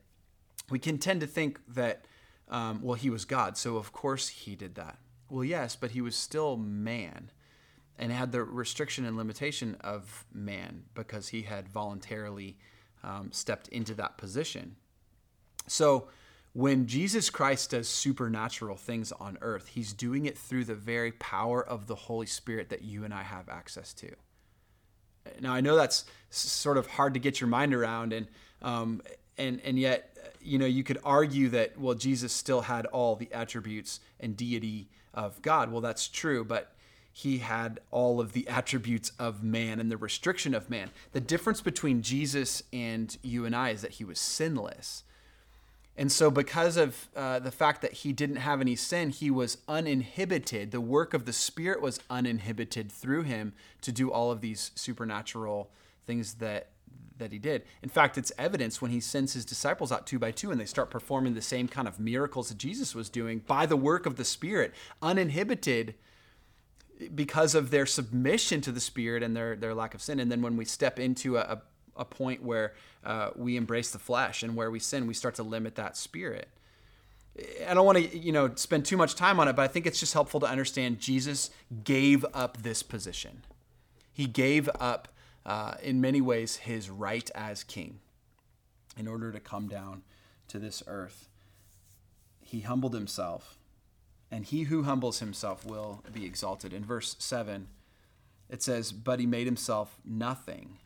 we 0.70 0.80
can 0.80 0.98
tend 0.98 1.22
to 1.22 1.28
think 1.28 1.62
that, 1.70 2.04
um, 2.50 2.82
well, 2.82 2.96
he 2.96 3.10
was 3.10 3.24
God, 3.24 3.58
so 3.58 3.78
of 3.78 3.94
course 3.94 4.28
he 4.28 4.54
did 4.58 4.76
that. 4.76 4.98
Well, 5.32 5.46
yes, 5.46 5.78
but 5.78 5.92
he 5.92 6.02
was 6.02 6.18
still 6.18 6.58
man 6.58 7.32
and 7.98 8.12
had 8.12 8.34
the 8.34 8.44
restriction 8.44 9.06
and 9.06 9.16
limitation 9.16 9.78
of 9.80 10.26
man 10.34 10.84
because 10.94 11.30
he 11.30 11.44
had 11.44 11.70
voluntarily 11.70 12.58
um, 13.02 13.30
stepped 13.32 13.70
into 13.70 13.94
that 13.94 14.18
position. 14.18 14.76
So, 15.68 16.10
when 16.52 16.86
Jesus 16.86 17.30
Christ 17.30 17.72
does 17.72 17.88
supernatural 17.88 18.76
things 18.76 19.14
on 19.14 19.38
earth, 19.40 19.70
he's 19.70 19.94
doing 19.94 20.26
it 20.26 20.38
through 20.38 20.66
the 20.66 20.76
very 20.76 21.14
power 21.14 21.66
of 21.66 21.88
the 21.88 21.96
Holy 21.96 22.26
Spirit 22.26 22.68
that 22.68 22.82
you 22.82 23.06
and 23.06 23.14
I 23.14 23.24
have 23.24 23.48
access 23.48 23.94
to. 23.94 24.14
Now, 25.40 25.54
I 25.54 25.62
know 25.62 25.78
that's 25.78 26.04
sort 26.30 26.78
of 26.78 26.88
hard 26.88 27.14
to 27.14 27.22
get 27.22 27.40
your 27.40 27.48
mind 27.48 27.74
around, 27.74 28.12
and 28.12 28.28
um, 28.62 29.02
and 29.38 29.62
and 29.64 29.80
yet, 29.80 30.18
you 30.42 30.58
know, 30.58 30.66
you 30.66 30.84
could 30.84 31.00
argue 31.06 31.48
that 31.50 31.80
well, 31.80 31.96
Jesus 31.96 32.34
still 32.34 32.62
had 32.62 32.86
all 32.88 33.16
the 33.16 33.32
attributes 33.32 34.02
and 34.20 34.36
deity 34.36 34.90
of 35.14 35.42
God. 35.42 35.72
Well, 35.72 35.82
that's 35.82 36.08
true, 36.08 36.44
but 36.44 36.74
he 37.14 37.40
had 37.40 37.80
all 37.92 38.22
of 38.22 38.34
the 38.34 38.48
attributes 38.48 39.12
of 39.20 39.44
man 39.44 39.80
and 39.80 39.92
the 39.92 39.98
restriction 39.98 40.54
of 40.54 40.70
man. 40.70 40.92
The 41.12 41.20
difference 41.20 41.62
between 41.62 42.02
Jesus 42.02 42.64
and 42.72 43.18
you 43.22 43.46
and 43.46 43.56
I 43.56 43.70
is 43.70 43.82
that 43.82 43.92
he 43.92 44.06
was 44.06 44.20
sinless. 44.20 45.04
And 45.98 46.10
so, 46.10 46.32
because 46.32 46.78
of 46.78 47.10
uh, 47.16 47.40
the 47.40 47.52
fact 47.52 47.82
that 47.82 47.94
he 47.94 48.14
didn't 48.14 48.38
have 48.38 48.62
any 48.62 48.78
sin, 48.78 49.10
he 49.10 49.30
was 49.30 49.58
uninhibited. 49.68 50.72
The 50.72 50.80
work 50.80 51.14
of 51.14 51.26
the 51.26 51.34
Spirit 51.34 51.82
was 51.82 52.00
uninhibited 52.10 52.90
through 52.92 53.24
him 53.24 53.54
to 53.82 53.92
do 53.92 54.10
all 54.10 54.32
of 54.32 54.40
these 54.40 54.72
supernatural 54.74 55.70
things 56.08 56.36
that 56.36 56.70
that 57.22 57.32
he 57.32 57.40
did. 57.40 57.64
In 57.82 57.90
fact, 57.90 58.18
it's 58.18 58.32
evidence 58.38 58.82
when 58.82 58.92
he 58.92 59.00
sends 59.00 59.34
his 59.34 59.46
disciples 59.46 59.92
out 59.92 60.06
two 60.06 60.20
by 60.20 60.32
two 60.32 60.52
and 60.52 60.60
they 60.60 60.66
start 60.66 60.90
performing 60.90 61.34
the 61.34 61.42
same 61.42 61.68
kind 61.68 61.88
of 61.88 62.00
miracles 62.00 62.50
that 62.50 62.58
Jesus 62.58 62.94
was 62.94 63.10
doing 63.10 63.40
by 63.48 63.66
the 63.66 63.78
work 63.78 64.06
of 64.06 64.18
the 64.18 64.26
Spirit, 64.26 64.74
uninhibited 65.02 65.96
because 67.16 67.56
of 67.56 67.72
their 67.72 67.86
submission 67.86 68.60
to 68.62 68.72
the 68.72 68.80
Spirit 68.80 69.24
and 69.24 69.36
their, 69.36 69.56
their 69.56 69.74
lack 69.74 69.94
of 69.94 70.02
sin. 70.02 70.20
And 70.20 70.32
then 70.32 70.42
when 70.42 70.58
we 70.58 70.66
step 70.66 71.00
into 71.00 71.38
a, 71.38 71.62
a 71.96 72.06
point 72.06 72.44
where 72.44 72.74
uh, 73.06 73.30
we 73.36 73.56
embrace 73.56 73.92
the 73.92 74.00
flesh 74.00 74.44
and 74.44 74.56
where 74.56 74.70
we 74.70 74.80
sin, 74.80 75.08
we 75.08 75.14
start 75.14 75.36
to 75.36 75.44
limit 75.44 75.76
that 75.76 75.96
Spirit. 75.96 76.50
I 77.68 77.74
don't 77.74 77.86
want 77.86 77.98
to, 77.98 78.18
you 78.18 78.32
know, 78.32 78.54
spend 78.56 78.86
too 78.86 78.98
much 78.98 79.16
time 79.16 79.40
on 79.40 79.48
it, 79.48 79.56
but 79.56 79.62
I 79.64 79.68
think 79.68 79.86
it's 79.86 80.00
just 80.00 80.14
helpful 80.14 80.40
to 80.42 80.46
understand 80.46 81.00
Jesus 81.00 81.50
gave 81.84 82.26
up 82.34 82.58
this 82.58 82.84
position. 82.84 83.44
He 84.12 84.26
gave 84.26 84.70
up 84.80 85.08
uh, 85.46 85.76
in 85.82 86.02
many 86.02 86.22
ways, 86.22 86.58
his 86.58 86.90
right 86.90 87.30
as 87.34 87.64
king 87.64 88.00
in 88.98 89.08
order 89.08 89.32
to 89.32 89.40
come 89.40 89.68
down 89.68 90.04
to 90.48 90.60
this 90.60 90.84
earth. 90.88 91.30
He 92.42 92.62
humbled 92.62 92.94
himself, 92.94 93.58
and 94.30 94.46
he 94.46 94.64
who 94.64 94.84
humbles 94.84 95.20
himself 95.20 95.66
will 95.66 96.04
be 96.14 96.26
exalted. 96.26 96.74
In 96.74 96.84
verse 96.84 97.16
7, 97.20 97.68
it 98.50 98.62
says, 98.62 98.92
But 98.92 99.20
he 99.20 99.26
made 99.26 99.48
himself 99.48 99.98
nothing, 100.06 100.78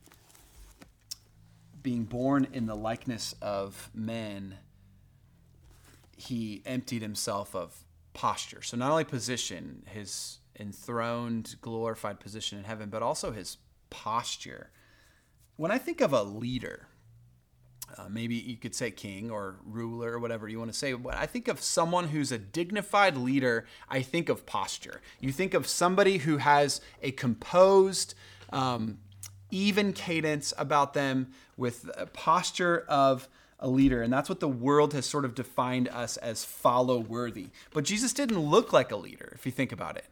being 1.82 2.04
born 2.04 2.46
in 2.52 2.66
the 2.66 2.76
likeness 2.76 3.34
of 3.42 3.90
men. 3.92 4.58
He 6.16 6.62
emptied 6.64 7.02
himself 7.02 7.54
of 7.54 7.84
posture. 8.14 8.62
So, 8.62 8.76
not 8.76 8.90
only 8.90 9.04
position, 9.04 9.82
his 9.86 10.38
enthroned, 10.58 11.56
glorified 11.60 12.20
position 12.20 12.58
in 12.58 12.64
heaven, 12.64 12.88
but 12.88 13.02
also 13.02 13.32
his 13.32 13.58
posture. 13.90 14.70
When 15.56 15.70
I 15.70 15.78
think 15.78 16.00
of 16.00 16.12
a 16.12 16.22
leader, 16.22 16.88
uh, 17.96 18.08
maybe 18.08 18.34
you 18.34 18.56
could 18.56 18.74
say 18.74 18.90
king 18.90 19.30
or 19.30 19.56
ruler 19.64 20.12
or 20.12 20.18
whatever 20.18 20.48
you 20.48 20.58
want 20.58 20.72
to 20.72 20.76
say. 20.76 20.92
But 20.92 21.14
I 21.14 21.26
think 21.26 21.48
of 21.48 21.60
someone 21.60 22.08
who's 22.08 22.32
a 22.32 22.38
dignified 22.38 23.16
leader, 23.16 23.66
I 23.88 24.02
think 24.02 24.28
of 24.28 24.44
posture. 24.44 25.00
You 25.20 25.32
think 25.32 25.54
of 25.54 25.66
somebody 25.66 26.18
who 26.18 26.38
has 26.38 26.80
a 27.02 27.12
composed, 27.12 28.14
um, 28.52 28.98
even 29.50 29.92
cadence 29.92 30.52
about 30.58 30.94
them 30.94 31.28
with 31.56 31.88
a 31.96 32.06
posture 32.06 32.84
of 32.88 33.28
a 33.58 33.68
leader. 33.68 34.02
And 34.02 34.12
that's 34.12 34.28
what 34.28 34.40
the 34.40 34.48
world 34.48 34.92
has 34.92 35.06
sort 35.06 35.24
of 35.24 35.34
defined 35.34 35.88
us 35.88 36.16
as 36.18 36.44
follow 36.44 36.98
worthy. 36.98 37.48
But 37.72 37.84
Jesus 37.84 38.12
didn't 38.12 38.40
look 38.40 38.72
like 38.72 38.90
a 38.90 38.96
leader, 38.96 39.32
if 39.34 39.46
you 39.46 39.52
think 39.52 39.72
about 39.72 39.96
it. 39.96 40.06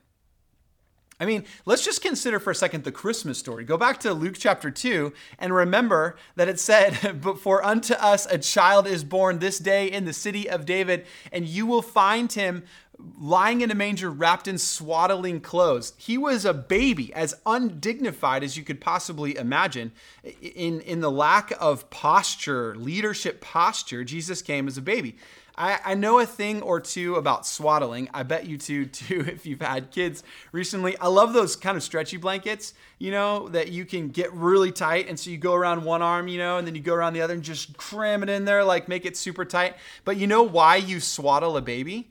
I 1.24 1.26
mean, 1.26 1.44
let's 1.64 1.82
just 1.82 2.02
consider 2.02 2.38
for 2.38 2.50
a 2.50 2.54
second 2.54 2.84
the 2.84 2.92
Christmas 2.92 3.38
story. 3.38 3.64
Go 3.64 3.78
back 3.78 3.98
to 4.00 4.12
Luke 4.12 4.36
chapter 4.38 4.70
2 4.70 5.10
and 5.38 5.54
remember 5.54 6.16
that 6.36 6.48
it 6.48 6.60
said, 6.60 7.18
But 7.22 7.38
for 7.38 7.64
unto 7.64 7.94
us 7.94 8.26
a 8.26 8.36
child 8.36 8.86
is 8.86 9.04
born 9.04 9.38
this 9.38 9.58
day 9.58 9.90
in 9.90 10.04
the 10.04 10.12
city 10.12 10.50
of 10.50 10.66
David, 10.66 11.06
and 11.32 11.48
you 11.48 11.64
will 11.64 11.80
find 11.80 12.30
him 12.30 12.64
lying 13.18 13.62
in 13.62 13.70
a 13.70 13.74
manger 13.74 14.10
wrapped 14.10 14.46
in 14.46 14.58
swaddling 14.58 15.40
clothes. 15.40 15.94
He 15.96 16.18
was 16.18 16.44
a 16.44 16.52
baby, 16.52 17.10
as 17.14 17.34
undignified 17.46 18.44
as 18.44 18.58
you 18.58 18.62
could 18.62 18.82
possibly 18.82 19.34
imagine. 19.38 19.92
In, 20.42 20.82
in 20.82 21.00
the 21.00 21.10
lack 21.10 21.54
of 21.58 21.88
posture, 21.88 22.76
leadership 22.76 23.40
posture, 23.40 24.04
Jesus 24.04 24.42
came 24.42 24.68
as 24.68 24.76
a 24.76 24.82
baby. 24.82 25.16
I, 25.56 25.78
I 25.84 25.94
know 25.94 26.18
a 26.18 26.26
thing 26.26 26.62
or 26.62 26.80
two 26.80 27.14
about 27.16 27.46
swaddling. 27.46 28.08
I 28.12 28.22
bet 28.24 28.46
you 28.46 28.58
two 28.58 28.86
too 28.86 29.24
if 29.26 29.46
you've 29.46 29.60
had 29.60 29.90
kids 29.90 30.22
recently. 30.52 30.96
I 30.98 31.08
love 31.08 31.32
those 31.32 31.56
kind 31.56 31.76
of 31.76 31.82
stretchy 31.82 32.16
blankets, 32.16 32.74
you 32.98 33.10
know, 33.10 33.48
that 33.50 33.70
you 33.70 33.84
can 33.84 34.08
get 34.08 34.32
really 34.32 34.72
tight. 34.72 35.08
And 35.08 35.18
so 35.18 35.30
you 35.30 35.38
go 35.38 35.54
around 35.54 35.84
one 35.84 36.02
arm, 36.02 36.28
you 36.28 36.38
know, 36.38 36.58
and 36.58 36.66
then 36.66 36.74
you 36.74 36.80
go 36.80 36.94
around 36.94 37.12
the 37.12 37.20
other 37.20 37.34
and 37.34 37.42
just 37.42 37.76
cram 37.76 38.22
it 38.22 38.28
in 38.28 38.44
there, 38.44 38.64
like 38.64 38.88
make 38.88 39.06
it 39.06 39.16
super 39.16 39.44
tight. 39.44 39.76
But 40.04 40.16
you 40.16 40.26
know 40.26 40.42
why 40.42 40.76
you 40.76 41.00
swaddle 41.00 41.56
a 41.56 41.62
baby? 41.62 42.10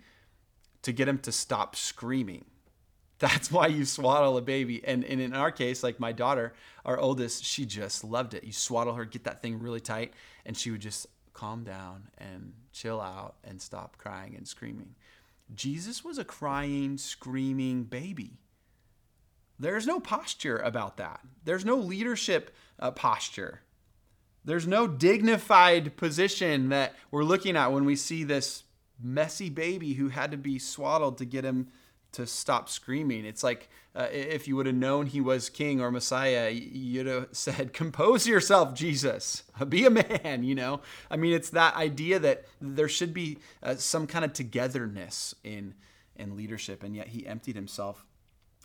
To 0.84 0.92
get 0.92 1.08
him 1.08 1.20
to 1.20 1.32
stop 1.32 1.78
screaming. 1.78 2.44
That's 3.20 3.50
why 3.50 3.68
you 3.68 3.86
swaddle 3.86 4.36
a 4.36 4.42
baby. 4.42 4.84
And, 4.84 5.06
and 5.06 5.22
in 5.22 5.34
our 5.34 5.50
case, 5.50 5.82
like 5.82 5.98
my 5.98 6.12
daughter, 6.12 6.54
our 6.84 7.00
oldest, 7.00 7.46
she 7.46 7.66
just 7.66 8.04
loved 8.04 8.34
it. 8.34 8.44
You 8.44 8.52
swaddle 8.52 8.96
her, 8.96 9.06
get 9.06 9.24
that 9.24 9.42
thing 9.42 9.60
really 9.60 9.80
tight, 9.80 10.12
and 10.46 10.58
she 10.58 10.72
would 10.72 10.82
just 10.82 11.08
calm 11.34 11.64
down 11.64 12.10
and 12.18 12.54
chill 12.72 13.02
out 13.02 13.36
and 13.44 13.62
stop 13.62 13.98
crying 13.98 14.36
and 14.36 14.48
screaming. 14.48 14.96
Jesus 15.54 16.04
was 16.04 16.18
a 16.18 16.24
crying, 16.24 16.98
screaming 16.98 17.84
baby. 17.84 18.38
There's 19.60 19.86
no 19.88 20.00
posture 20.00 20.58
about 20.58 20.98
that. 20.98 21.22
There's 21.44 21.66
no 21.66 21.76
leadership 21.76 22.56
uh, 22.80 22.92
posture. 22.92 23.62
There's 24.46 24.68
no 24.68 24.88
dignified 24.88 25.96
position 25.96 26.70
that 26.70 26.96
we're 27.12 27.24
looking 27.24 27.56
at 27.56 27.72
when 27.72 27.86
we 27.86 27.96
see 27.96 28.24
this 28.24 28.64
messy 29.02 29.50
baby 29.50 29.94
who 29.94 30.10
had 30.10 30.32
to 30.32 30.38
be 30.38 30.60
swaddled 30.60 31.18
to 31.18 31.26
get 31.26 31.46
him 31.46 31.70
to 32.14 32.26
stop 32.26 32.70
screaming. 32.70 33.26
It's 33.26 33.44
like 33.44 33.70
uh, 33.96 34.08
if 34.12 34.48
you 34.48 34.56
would 34.56 34.66
have 34.66 34.76
known 34.76 35.06
he 35.06 35.22
was 35.22 35.50
king 35.50 35.80
or 35.80 35.92
Messiah, 35.92 36.50
you'd 36.50 37.06
have 37.06 37.28
said, 37.32 37.74
Compose 37.74 38.26
yourself, 38.26 38.74
Jesus. 38.74 39.44
Be 39.70 39.86
a 39.86 39.90
man, 39.90 40.44
you 40.44 40.56
know? 40.56 40.82
I 41.12 41.18
mean, 41.18 41.34
it's 41.34 41.52
that 41.52 41.76
idea 41.76 42.20
that 42.20 42.46
there 42.60 42.90
should 42.90 43.14
be 43.14 43.38
uh, 43.62 43.76
some 43.76 44.08
kind 44.08 44.26
of 44.26 44.34
togetherness 44.34 45.36
in, 45.44 45.76
in 46.16 46.36
leadership, 46.36 46.84
and 46.84 46.96
yet 46.96 47.10
he 47.10 47.28
emptied 47.28 47.56
himself 47.56 48.06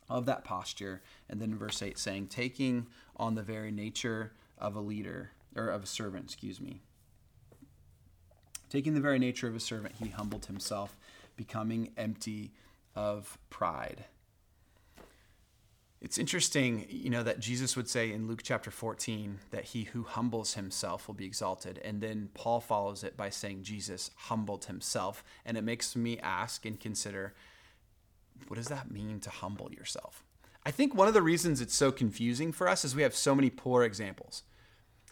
of 0.09 0.25
that 0.26 0.45
posture. 0.45 1.02
And 1.28 1.40
then 1.40 1.52
in 1.52 1.59
verse 1.59 1.83
8 1.83 1.99
saying, 1.99 2.28
Taking 2.28 2.87
on 3.17 3.35
the 3.35 3.43
very 3.43 3.71
nature 3.71 4.33
of 4.57 4.76
a 4.76 4.81
leader, 4.81 5.33
or 5.55 5.69
of 5.69 5.85
a 5.85 5.87
servant, 5.87 6.25
excuse 6.25 6.61
me. 6.61 6.81
Taking 8.71 8.95
the 8.95 9.00
very 9.00 9.19
nature 9.19 9.49
of 9.49 9.57
a 9.57 9.61
servant, 9.61 9.95
he 9.99 10.09
humbled 10.09 10.47
himself, 10.47 10.97
becoming 11.37 11.90
empty 11.97 12.52
of 12.99 13.38
pride. 13.49 14.07
It's 16.00 16.19
interesting, 16.19 16.85
you 16.88 17.11
know, 17.11 17.23
that 17.23 17.38
Jesus 17.38 17.76
would 17.76 17.88
say 17.88 18.11
in 18.12 18.26
Luke 18.26 18.40
chapter 18.43 18.73
14 18.73 19.38
that 19.52 19.67
he 19.67 19.85
who 19.85 20.02
humbles 20.02 20.55
himself 20.55 21.07
will 21.07 21.14
be 21.14 21.25
exalted. 21.25 21.81
And 21.85 22.00
then 22.00 22.31
Paul 22.35 22.61
follows 22.61 23.05
it 23.05 23.17
by 23.17 23.31
saying 23.31 23.62
Jesus 23.62 24.11
humbled 24.17 24.64
himself. 24.64 25.23
And 25.45 25.57
it 25.57 25.62
makes 25.62 25.95
me 25.95 26.19
ask 26.19 26.67
and 26.67 26.78
consider 26.78 27.35
what 28.49 28.57
does 28.57 28.69
that 28.69 28.90
mean 28.90 29.21
to 29.21 29.31
humble 29.31 29.73
yourself? 29.73 30.25
I 30.67 30.73
think 30.73 30.95
one 30.95 31.09
of 31.09 31.14
the 31.14 31.23
reasons 31.23 31.61
it's 31.61 31.75
so 31.75 31.93
confusing 31.93 32.52
for 32.52 32.69
us 32.69 32.85
is 32.85 32.97
we 32.97 33.02
have 33.02 33.14
so 33.14 33.35
many 33.35 33.49
poor 33.49 33.85
examples. 33.85 34.43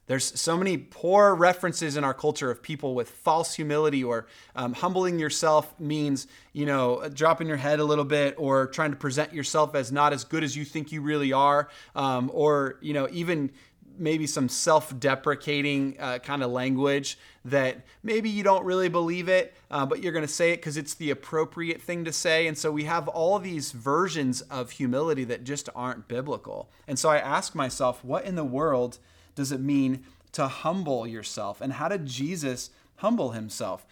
There's 0.06 0.38
so 0.40 0.56
many 0.56 0.76
poor 0.76 1.34
references 1.34 1.96
in 1.96 2.04
our 2.04 2.14
culture 2.14 2.50
of 2.50 2.62
people 2.62 2.94
with 2.94 3.10
false 3.10 3.54
humility 3.54 4.04
or 4.04 4.26
um, 4.54 4.72
humbling 4.72 5.18
yourself 5.18 5.78
means, 5.80 6.28
you 6.52 6.64
know, 6.64 7.08
dropping 7.12 7.48
your 7.48 7.56
head 7.56 7.80
a 7.80 7.84
little 7.84 8.04
bit 8.04 8.36
or 8.38 8.68
trying 8.68 8.90
to 8.90 8.96
present 8.96 9.32
yourself 9.32 9.74
as 9.74 9.90
not 9.90 10.12
as 10.12 10.22
good 10.22 10.44
as 10.44 10.56
you 10.56 10.64
think 10.64 10.92
you 10.92 11.02
really 11.02 11.32
are, 11.32 11.68
um, 11.96 12.30
or, 12.32 12.78
you 12.80 12.92
know, 12.92 13.08
even 13.10 13.50
maybe 13.98 14.26
some 14.26 14.48
self 14.48 14.98
deprecating 14.98 15.96
uh, 15.98 16.18
kind 16.18 16.42
of 16.42 16.50
language 16.50 17.18
that 17.44 17.84
maybe 18.02 18.28
you 18.28 18.42
don't 18.42 18.64
really 18.64 18.88
believe 18.88 19.28
it, 19.28 19.54
uh, 19.70 19.86
but 19.86 20.02
you're 20.02 20.12
going 20.12 20.26
to 20.26 20.32
say 20.32 20.52
it 20.52 20.56
because 20.56 20.76
it's 20.76 20.94
the 20.94 21.10
appropriate 21.10 21.80
thing 21.80 22.04
to 22.04 22.12
say. 22.12 22.46
And 22.46 22.56
so 22.56 22.70
we 22.70 22.84
have 22.84 23.08
all 23.08 23.38
these 23.38 23.72
versions 23.72 24.40
of 24.42 24.72
humility 24.72 25.24
that 25.24 25.44
just 25.44 25.68
aren't 25.74 26.08
biblical. 26.08 26.68
And 26.86 26.98
so 26.98 27.08
I 27.08 27.18
ask 27.18 27.54
myself, 27.54 28.04
what 28.04 28.24
in 28.24 28.36
the 28.36 28.44
world 28.44 28.98
does 29.36 29.52
it 29.52 29.60
mean 29.60 30.04
to 30.32 30.48
humble 30.48 31.06
yourself? 31.06 31.60
And 31.60 31.74
how 31.74 31.88
did 31.88 32.06
Jesus 32.06 32.70
humble 32.96 33.30
himself? 33.30 33.86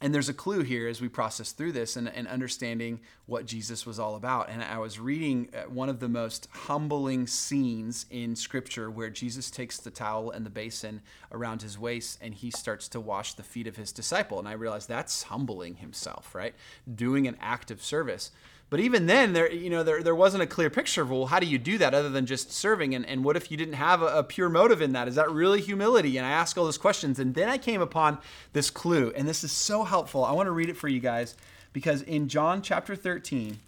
and 0.00 0.14
there's 0.14 0.28
a 0.28 0.34
clue 0.34 0.62
here 0.62 0.86
as 0.86 1.00
we 1.00 1.08
process 1.08 1.50
through 1.50 1.72
this 1.72 1.96
and, 1.96 2.08
and, 2.08 2.28
understanding 2.28 3.00
what 3.26 3.46
Jesus 3.46 3.84
was 3.84 3.98
all 3.98 4.14
about. 4.14 4.48
And 4.48 4.62
I 4.62 4.78
was 4.78 5.00
reading 5.00 5.48
uh, 5.52 5.62
one 5.62 5.88
of 5.88 5.98
the 5.98 6.08
most 6.08 6.46
humbling 6.52 7.26
scenes 7.26 8.06
in 8.08 8.36
Scripture 8.36 8.90
where 8.90 9.10
Jesus 9.10 9.50
takes 9.50 9.78
the 9.78 9.90
towel 9.90 10.30
and 10.30 10.46
the 10.46 10.50
basin 10.50 11.00
around 11.32 11.62
his 11.62 11.78
waist 11.78 12.18
and 12.20 12.32
he 12.32 12.52
starts 12.52 12.86
to 12.88 13.00
wash 13.00 13.34
the 13.34 13.42
feet 13.42 13.66
of 13.66 13.76
his 13.76 13.90
disciple. 13.90 14.38
And 14.38 14.46
I 14.46 14.52
realized 14.52 14.88
that's 14.88 15.24
humbling 15.24 15.76
himself, 15.76 16.32
right? 16.32 16.54
Doing 16.94 17.26
an 17.26 17.36
act 17.40 17.72
of 17.72 17.82
service. 17.82 18.30
But 18.70 18.80
even 18.80 19.06
then, 19.06 19.32
there 19.32 19.50
you 19.50 19.70
know 19.70 19.82
there, 19.82 20.02
there 20.02 20.14
wasn't 20.14 20.42
a 20.42 20.46
clear 20.46 20.68
picture 20.68 21.02
of 21.02 21.10
well, 21.10 21.26
how 21.26 21.40
do 21.40 21.46
you 21.46 21.58
do 21.58 21.78
that 21.78 21.94
other 21.94 22.10
than 22.10 22.26
just 22.26 22.52
serving? 22.52 22.94
And, 22.94 23.06
and 23.06 23.24
what 23.24 23.36
if 23.36 23.50
you 23.50 23.56
didn't 23.56 23.74
have 23.74 24.02
a, 24.02 24.18
a 24.18 24.22
pure 24.22 24.50
motive 24.50 24.82
in 24.82 24.92
that? 24.92 25.08
Is 25.08 25.14
that 25.14 25.30
really 25.30 25.60
humility? 25.60 26.18
And 26.18 26.26
I 26.26 26.30
ask 26.30 26.58
all 26.58 26.64
those 26.64 26.78
questions, 26.78 27.18
and 27.18 27.34
then 27.34 27.48
I 27.48 27.56
came 27.56 27.80
upon 27.80 28.18
this 28.52 28.68
clue, 28.68 29.12
and 29.16 29.26
this 29.26 29.42
is 29.42 29.52
so 29.52 29.84
helpful. 29.84 30.24
I 30.24 30.32
want 30.32 30.48
to 30.48 30.52
read 30.52 30.68
it 30.68 30.76
for 30.76 30.88
you 30.88 31.00
guys 31.00 31.34
because 31.72 32.02
in 32.02 32.28
John 32.28 32.60
chapter 32.60 32.94
13, 32.94 33.58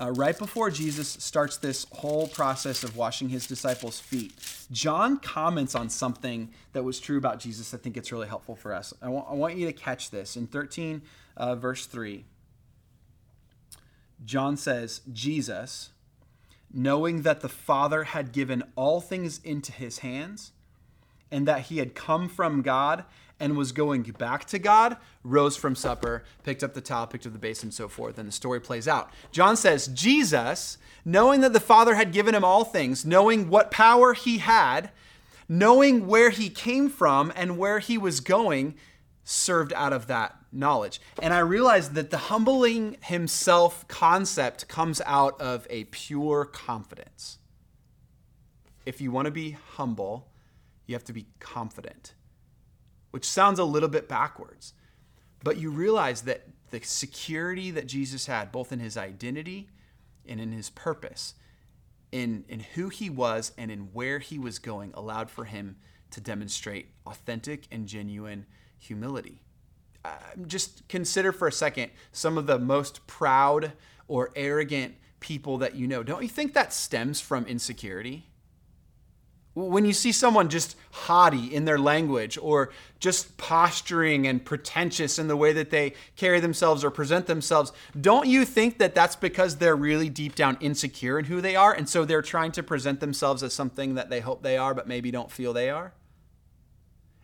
uh, 0.00 0.12
right 0.12 0.38
before 0.38 0.70
Jesus 0.70 1.08
starts 1.08 1.56
this 1.56 1.84
whole 1.90 2.28
process 2.28 2.84
of 2.84 2.96
washing 2.96 3.30
his 3.30 3.48
disciples' 3.48 3.98
feet, 3.98 4.32
John 4.70 5.18
comments 5.18 5.74
on 5.74 5.88
something 5.88 6.50
that 6.72 6.84
was 6.84 7.00
true 7.00 7.18
about 7.18 7.40
Jesus. 7.40 7.74
I 7.74 7.78
think 7.78 7.96
it's 7.96 8.12
really 8.12 8.28
helpful 8.28 8.54
for 8.54 8.72
us. 8.72 8.94
I 9.02 9.08
want, 9.08 9.26
I 9.28 9.34
want 9.34 9.56
you 9.56 9.66
to 9.66 9.72
catch 9.72 10.10
this 10.10 10.36
in 10.36 10.46
13, 10.46 11.02
uh, 11.36 11.56
verse 11.56 11.86
3. 11.86 12.24
John 14.24 14.56
says, 14.56 15.00
Jesus, 15.12 15.90
knowing 16.72 17.22
that 17.22 17.40
the 17.40 17.48
Father 17.48 18.04
had 18.04 18.32
given 18.32 18.62
all 18.76 19.00
things 19.00 19.40
into 19.44 19.72
his 19.72 19.98
hands, 19.98 20.52
and 21.30 21.46
that 21.46 21.62
he 21.62 21.78
had 21.78 21.94
come 21.94 22.28
from 22.28 22.62
God 22.62 23.04
and 23.40 23.56
was 23.56 23.72
going 23.72 24.02
back 24.02 24.46
to 24.46 24.58
God, 24.58 24.96
rose 25.22 25.56
from 25.56 25.74
supper, 25.76 26.24
picked 26.42 26.64
up 26.64 26.74
the 26.74 26.80
towel, 26.80 27.06
picked 27.06 27.26
up 27.26 27.32
the 27.32 27.38
basin, 27.38 27.66
and 27.66 27.74
so 27.74 27.86
forth. 27.86 28.18
And 28.18 28.26
the 28.26 28.32
story 28.32 28.60
plays 28.60 28.88
out. 28.88 29.10
John 29.30 29.56
says, 29.56 29.88
Jesus, 29.88 30.78
knowing 31.04 31.40
that 31.42 31.52
the 31.52 31.60
Father 31.60 31.94
had 31.94 32.12
given 32.12 32.34
him 32.34 32.44
all 32.44 32.64
things, 32.64 33.06
knowing 33.06 33.48
what 33.48 33.70
power 33.70 34.14
he 34.14 34.38
had, 34.38 34.90
knowing 35.48 36.06
where 36.06 36.30
he 36.30 36.50
came 36.50 36.88
from 36.88 37.32
and 37.36 37.58
where 37.58 37.78
he 37.78 37.96
was 37.96 38.20
going, 38.20 38.74
served 39.22 39.72
out 39.74 39.92
of 39.92 40.06
that 40.06 40.37
knowledge. 40.52 41.00
And 41.22 41.34
I 41.34 41.40
realized 41.40 41.94
that 41.94 42.10
the 42.10 42.18
humbling 42.18 42.96
himself 43.02 43.86
concept 43.88 44.68
comes 44.68 45.00
out 45.04 45.40
of 45.40 45.66
a 45.70 45.84
pure 45.84 46.44
confidence. 46.44 47.38
If 48.86 49.00
you 49.00 49.10
want 49.10 49.26
to 49.26 49.30
be 49.30 49.52
humble, 49.76 50.28
you 50.86 50.94
have 50.94 51.04
to 51.04 51.12
be 51.12 51.26
confident, 51.38 52.14
which 53.10 53.26
sounds 53.26 53.58
a 53.58 53.64
little 53.64 53.88
bit 53.88 54.08
backwards. 54.08 54.72
But 55.44 55.58
you 55.58 55.70
realize 55.70 56.22
that 56.22 56.48
the 56.70 56.80
security 56.82 57.70
that 57.70 57.86
Jesus 57.86 58.26
had, 58.26 58.50
both 58.50 58.72
in 58.72 58.80
his 58.80 58.96
identity 58.96 59.68
and 60.26 60.40
in 60.40 60.52
his 60.52 60.70
purpose, 60.70 61.34
in, 62.10 62.44
in 62.48 62.60
who 62.60 62.88
he 62.88 63.10
was 63.10 63.52
and 63.58 63.70
in 63.70 63.90
where 63.92 64.18
he 64.18 64.38
was 64.38 64.58
going, 64.58 64.92
allowed 64.94 65.30
for 65.30 65.44
him 65.44 65.76
to 66.10 66.20
demonstrate 66.20 66.88
authentic 67.06 67.66
and 67.70 67.86
genuine 67.86 68.46
humility. 68.78 69.42
Uh, 70.04 70.10
just 70.46 70.86
consider 70.88 71.32
for 71.32 71.48
a 71.48 71.52
second 71.52 71.90
some 72.12 72.38
of 72.38 72.46
the 72.46 72.58
most 72.58 73.06
proud 73.06 73.72
or 74.06 74.30
arrogant 74.36 74.94
people 75.20 75.58
that 75.58 75.74
you 75.74 75.86
know. 75.86 76.02
Don't 76.02 76.22
you 76.22 76.28
think 76.28 76.54
that 76.54 76.72
stems 76.72 77.20
from 77.20 77.44
insecurity? 77.46 78.24
When 79.54 79.84
you 79.84 79.92
see 79.92 80.12
someone 80.12 80.48
just 80.50 80.76
haughty 80.92 81.52
in 81.52 81.64
their 81.64 81.80
language 81.80 82.38
or 82.40 82.70
just 83.00 83.36
posturing 83.38 84.28
and 84.28 84.44
pretentious 84.44 85.18
in 85.18 85.26
the 85.26 85.36
way 85.36 85.52
that 85.52 85.70
they 85.70 85.94
carry 86.14 86.38
themselves 86.38 86.84
or 86.84 86.92
present 86.92 87.26
themselves, 87.26 87.72
don't 88.00 88.28
you 88.28 88.44
think 88.44 88.78
that 88.78 88.94
that's 88.94 89.16
because 89.16 89.56
they're 89.56 89.74
really 89.74 90.08
deep 90.08 90.36
down 90.36 90.58
insecure 90.60 91.18
in 91.18 91.24
who 91.24 91.40
they 91.40 91.56
are? 91.56 91.72
And 91.72 91.88
so 91.88 92.04
they're 92.04 92.22
trying 92.22 92.52
to 92.52 92.62
present 92.62 93.00
themselves 93.00 93.42
as 93.42 93.52
something 93.52 93.96
that 93.96 94.10
they 94.10 94.20
hope 94.20 94.44
they 94.44 94.56
are, 94.56 94.74
but 94.74 94.86
maybe 94.86 95.10
don't 95.10 95.30
feel 95.30 95.52
they 95.52 95.70
are? 95.70 95.92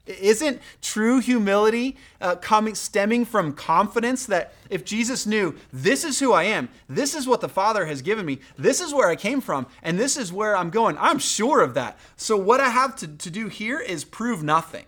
Isn't 0.07 0.61
true 0.83 1.21
humility 1.21 1.97
uh, 2.21 2.37
coming 2.37 2.75
stemming 2.75 3.25
from 3.25 3.55
confidence 3.55 4.27
that 4.27 4.53
if 4.69 4.85
Jesus 4.85 5.25
knew 5.25 5.57
this 5.73 6.05
is 6.05 6.21
who 6.21 6.33
I 6.33 6.45
am, 6.45 6.69
this 6.89 7.15
is 7.15 7.27
what 7.27 7.41
the 7.41 7.49
Father 7.49 7.87
has 7.87 8.03
given 8.03 8.27
me, 8.27 8.41
this 8.59 8.83
is 8.83 8.93
where 8.93 9.09
I 9.09 9.17
came 9.17 9.41
from, 9.41 9.67
and 9.83 9.99
this 9.99 10.19
is 10.19 10.31
where 10.31 10.57
I'm 10.57 10.69
going, 10.69 10.99
I'm 10.99 11.19
sure 11.19 11.63
of 11.63 11.73
that. 11.75 11.99
So 12.17 12.37
what 12.37 12.61
I 12.61 12.69
have 12.69 12.97
to, 12.97 13.09
to 13.09 13.31
do 13.31 13.49
here 13.49 13.81
is 13.81 14.05
prove 14.05 14.43
nothing. 14.43 14.85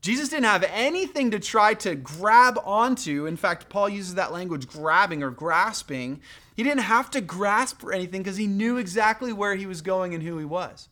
Jesus 0.00 0.28
didn't 0.28 0.44
have 0.44 0.64
anything 0.64 1.30
to 1.30 1.38
try 1.38 1.74
to 1.74 1.94
grab 1.94 2.58
onto. 2.62 3.24
In 3.24 3.36
fact, 3.36 3.70
Paul 3.70 3.88
uses 3.88 4.16
that 4.16 4.32
language 4.32 4.68
grabbing 4.68 5.22
or 5.22 5.30
grasping. 5.30 6.20
He 6.56 6.62
didn't 6.62 6.80
have 6.80 7.10
to 7.12 7.22
grasp 7.22 7.80
for 7.80 7.92
anything 7.92 8.22
because 8.22 8.36
he 8.36 8.46
knew 8.46 8.76
exactly 8.76 9.32
where 9.32 9.54
he 9.54 9.64
was 9.64 9.80
going 9.80 10.12
and 10.12 10.22
who 10.22 10.36
he 10.36 10.44
was. 10.44 10.90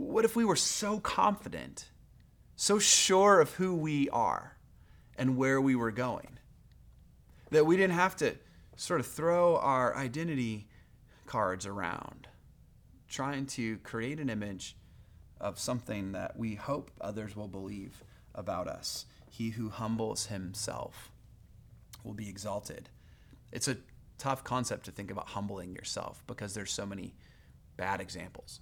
What 0.00 0.24
if 0.24 0.34
we 0.34 0.46
were 0.46 0.56
so 0.56 0.98
confident, 0.98 1.90
so 2.56 2.78
sure 2.78 3.38
of 3.38 3.52
who 3.54 3.74
we 3.74 4.08
are 4.08 4.56
and 5.14 5.36
where 5.36 5.60
we 5.60 5.76
were 5.76 5.90
going, 5.90 6.38
that 7.50 7.66
we 7.66 7.76
didn't 7.76 7.96
have 7.96 8.16
to 8.16 8.34
sort 8.76 9.00
of 9.00 9.06
throw 9.06 9.58
our 9.58 9.94
identity 9.94 10.68
cards 11.26 11.66
around, 11.66 12.28
trying 13.08 13.44
to 13.48 13.76
create 13.78 14.18
an 14.20 14.30
image 14.30 14.74
of 15.38 15.58
something 15.58 16.12
that 16.12 16.34
we 16.34 16.54
hope 16.54 16.90
others 17.02 17.36
will 17.36 17.48
believe 17.48 18.02
about 18.34 18.68
us? 18.68 19.04
He 19.28 19.50
who 19.50 19.68
humbles 19.68 20.26
himself 20.26 21.12
will 22.02 22.14
be 22.14 22.30
exalted. 22.30 22.88
It's 23.52 23.68
a 23.68 23.76
tough 24.16 24.44
concept 24.44 24.86
to 24.86 24.92
think 24.92 25.10
about 25.10 25.28
humbling 25.28 25.74
yourself 25.74 26.24
because 26.26 26.54
there's 26.54 26.72
so 26.72 26.86
many 26.86 27.14
bad 27.76 28.00
examples. 28.00 28.60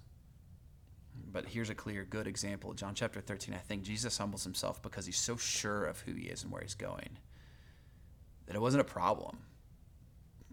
But 1.31 1.45
here's 1.45 1.69
a 1.69 1.75
clear, 1.75 2.05
good 2.05 2.27
example. 2.27 2.73
John 2.73 2.95
chapter 2.95 3.21
13, 3.21 3.53
I 3.53 3.59
think 3.59 3.83
Jesus 3.83 4.17
humbles 4.17 4.43
himself 4.43 4.81
because 4.81 5.05
he's 5.05 5.19
so 5.19 5.37
sure 5.37 5.85
of 5.85 5.99
who 6.01 6.13
he 6.13 6.23
is 6.27 6.43
and 6.43 6.51
where 6.51 6.61
he's 6.61 6.75
going 6.75 7.17
that 8.49 8.55
it 8.55 8.59
wasn't 8.59 8.81
a 8.81 8.85
problem 8.85 9.37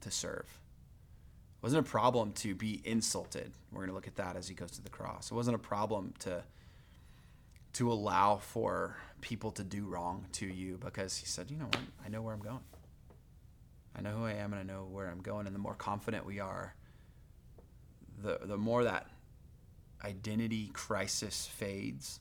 to 0.02 0.10
serve. 0.10 0.44
It 0.44 1.62
wasn't 1.62 1.86
a 1.86 1.90
problem 1.90 2.32
to 2.32 2.54
be 2.54 2.82
insulted. 2.84 3.52
We're 3.72 3.80
going 3.80 3.88
to 3.88 3.94
look 3.94 4.06
at 4.06 4.16
that 4.16 4.36
as 4.36 4.48
he 4.48 4.54
goes 4.54 4.72
to 4.72 4.82
the 4.82 4.90
cross. 4.90 5.30
It 5.30 5.34
wasn't 5.34 5.56
a 5.56 5.58
problem 5.58 6.12
to 6.20 6.44
to 7.72 7.92
allow 7.92 8.36
for 8.36 8.96
people 9.20 9.50
to 9.50 9.62
do 9.62 9.84
wrong 9.84 10.24
to 10.32 10.46
you 10.46 10.78
because 10.82 11.18
he 11.18 11.26
said, 11.26 11.50
you 11.50 11.58
know 11.58 11.66
what? 11.66 11.78
I 12.04 12.08
know 12.08 12.22
where 12.22 12.32
I'm 12.32 12.40
going. 12.40 12.60
I 13.94 14.00
know 14.00 14.12
who 14.12 14.24
I 14.24 14.32
am 14.32 14.54
and 14.54 14.60
I 14.60 14.62
know 14.62 14.86
where 14.90 15.08
I'm 15.08 15.20
going. 15.20 15.46
And 15.46 15.54
the 15.54 15.58
more 15.58 15.74
confident 15.74 16.24
we 16.24 16.40
are, 16.40 16.74
the, 18.22 18.40
the 18.44 18.56
more 18.56 18.84
that 18.84 19.08
identity 20.06 20.70
crisis 20.72 21.46
fades, 21.46 22.20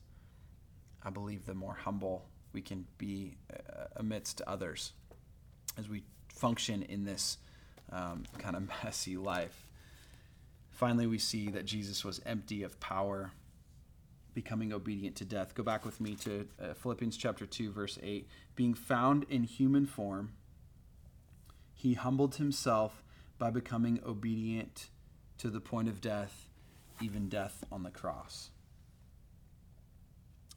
I 1.04 1.12
believe 1.12 1.46
the 1.46 1.54
more 1.54 1.76
humble 1.76 2.26
we 2.52 2.62
can 2.62 2.86
be 2.98 3.38
uh, 3.54 3.86
amidst 3.98 4.42
others 4.48 4.94
as 5.78 5.88
we 5.88 6.04
function 6.34 6.82
in 6.84 7.06
this 7.06 7.38
um, 7.92 8.24
kind 8.40 8.56
of 8.56 8.70
messy 8.84 9.18
life. 9.18 9.68
Finally, 10.72 11.08
we 11.08 11.20
see 11.20 11.50
that 11.50 11.66
Jesus 11.66 12.04
was 12.04 12.20
empty 12.26 12.64
of 12.64 12.80
power, 12.80 13.32
becoming 14.34 14.74
obedient 14.74 15.16
to 15.18 15.26
death. 15.26 15.54
Go 15.54 15.64
back 15.64 15.86
with 15.86 16.02
me 16.02 16.16
to 16.16 16.48
uh, 16.62 16.74
Philippians 16.74 17.16
chapter 17.16 17.46
2, 17.46 17.72
verse 17.72 18.00
8. 18.02 18.28
Being 18.56 18.74
found 18.74 19.26
in 19.30 19.44
human 19.44 19.86
form, 19.86 20.34
he 21.74 21.94
humbled 21.94 22.36
himself 22.36 23.04
by 23.38 23.52
becoming 23.52 24.00
obedient 24.06 24.90
to 25.38 25.50
the 25.50 25.62
point 25.62 25.88
of 25.88 26.02
death 26.02 26.48
even 27.02 27.30
death 27.30 27.64
on 27.72 27.84
the 27.84 27.92
cross. 27.92 28.50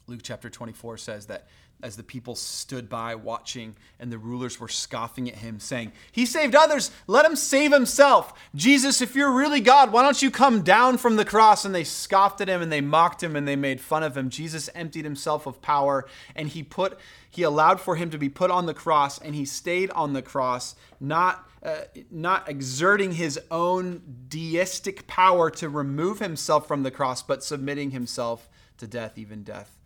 Luke 0.07 0.21
chapter 0.23 0.49
24 0.49 0.97
says 0.97 1.27
that 1.27 1.49
as 1.83 1.97
the 1.97 2.03
people 2.03 2.35
stood 2.35 2.89
by 2.89 3.15
watching 3.15 3.77
and 4.01 4.11
the 4.11 4.19
rulers 4.19 4.59
were 4.59 4.69
scoffing 4.69 5.29
at 5.29 5.37
him, 5.37 5.61
saying, 5.61 5.93
He 6.11 6.27
saved 6.27 6.55
others, 6.55 6.91
let 7.07 7.25
him 7.25 7.37
save 7.37 7.73
himself. 7.73 8.33
Jesus, 8.55 9.01
if 9.01 9.15
you're 9.15 9.33
really 9.33 9.61
God, 9.61 9.93
why 9.93 10.03
don't 10.03 10.21
you 10.21 10.31
come 10.31 10.63
down 10.63 10.99
from 10.99 11.17
the 11.17 11.25
cross? 11.25 11.65
And 11.65 11.75
they 11.75 11.85
scoffed 11.85 12.41
at 12.41 12.49
him 12.49 12.63
and 12.63 12.73
they 12.73 12.81
mocked 12.81 13.23
him 13.23 13.37
and 13.37 13.47
they 13.47 13.57
made 13.57 13.81
fun 13.81 14.03
of 14.03 14.17
him. 14.17 14.29
Jesus 14.29 14.69
emptied 14.75 15.05
himself 15.05 15.47
of 15.47 15.63
power 15.63 16.07
and 16.35 16.49
he 16.49 16.63
put 16.63 16.99
he 17.31 17.43
allowed 17.43 17.81
for 17.81 17.95
him 17.95 18.11
to 18.11 18.19
be 18.19 18.29
put 18.29 18.51
on 18.51 18.67
the 18.67 18.75
cross 18.75 19.19
and 19.19 19.35
he 19.35 19.45
stayed 19.45 19.91
on 19.91 20.15
the 20.15 20.23
cross, 20.23 20.75
not 20.99 21.49
uh, 21.63 21.83
not 22.11 22.49
exerting 22.49 23.13
his 23.13 23.39
own 23.51 24.01
deistic 24.29 25.07
power 25.07 25.51
to 25.51 25.69
remove 25.69 26.21
himself 26.21 26.67
from 26.67 26.83
the 26.83 26.91
cross, 26.91 27.23
but 27.23 27.45
submitting 27.45 27.91
himself 27.91 28.49
to 28.79 28.87
death, 28.87 29.19
even 29.19 29.43
death 29.43 29.77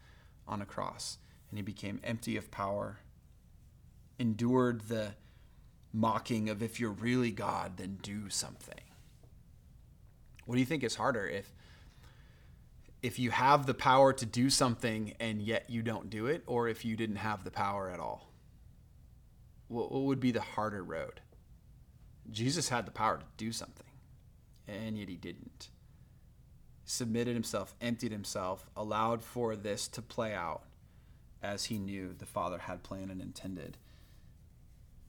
on 0.46 0.61
a 0.61 0.66
cross 0.66 1.18
and 1.53 1.59
he 1.59 1.62
became 1.62 2.01
empty 2.03 2.38
of 2.38 2.51
power, 2.51 3.01
endured 4.19 4.88
the 4.88 5.12
mocking 5.93 6.49
of 6.49 6.62
if 6.62 6.81
you're 6.81 6.91
really 6.91 7.31
God, 7.31 7.77
then 7.77 7.99
do 8.01 8.31
something. 8.31 8.81
What 10.47 10.55
do 10.55 10.61
you 10.61 10.67
think 10.67 10.83
is 10.83 10.97
harder 10.97 11.29
if 11.29 11.53
if 13.03 13.19
you 13.19 13.33
have 13.33 13.67
the 13.67 13.75
power 13.75 14.15
to 14.15 14.25
do 14.25 14.49
something 14.49 15.12
and 15.21 15.43
yet 15.43 15.69
you 15.69 15.83
don't 15.83 16.09
do 16.09 16.25
it, 16.27 16.43
or 16.47 16.69
if 16.69 16.87
you 16.87 16.97
didn't 16.97 17.17
have 17.17 17.45
the 17.45 17.51
power 17.51 17.91
at 17.91 18.01
all? 18.01 18.33
What, 19.69 19.93
what 19.93 20.05
would 20.05 20.21
be 20.21 20.31
the 20.31 20.41
harder 20.41 20.83
road? 20.83 21.21
Jesus 22.31 22.71
had 22.71 22.87
the 22.87 22.93
power 22.93 23.19
to 23.19 23.25
do 23.37 23.53
something, 23.53 23.87
and 24.67 24.97
yet 24.97 25.11
he 25.11 25.17
didn't. 25.17 25.69
Submitted 26.87 27.35
himself, 27.35 27.75
emptied 27.83 28.12
himself, 28.12 28.65
allowed 28.75 29.23
for 29.23 29.55
this 29.55 29.87
to 29.88 30.01
play 30.01 30.33
out 30.33 30.62
as 31.42 31.66
he 31.66 31.78
knew 31.78 32.14
the 32.16 32.26
Father 32.26 32.59
had 32.59 32.83
planned 32.83 33.11
and 33.11 33.20
intended. 33.20 33.76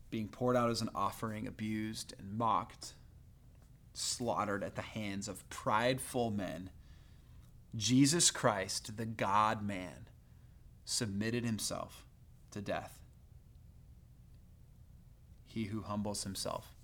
Being 0.10 0.28
poured 0.28 0.56
out 0.56 0.70
as 0.70 0.82
an 0.82 0.90
offering, 0.96 1.48
abused 1.48 2.14
and 2.20 2.38
mocked, 2.38 2.94
slaughtered 3.94 4.64
at 4.64 4.76
the 4.76 4.82
hands 4.82 5.28
of 5.28 5.48
prideful 5.50 6.32
men, 6.32 6.70
Jesus 7.76 8.32
Christ, 8.32 8.98
the 8.98 9.06
God 9.06 9.64
man, 9.66 10.08
submitted 10.86 11.44
himself 11.44 12.06
to 12.52 12.62
death. 12.62 13.00
He 15.46 15.66
who 15.66 15.82
humbles 15.82 16.24
himself 16.24 16.76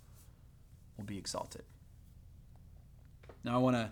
will 0.98 1.06
be 1.06 1.18
exalted. 1.18 1.64
Now, 3.44 3.56
I 3.56 3.58
want 3.60 3.76
to 3.76 3.92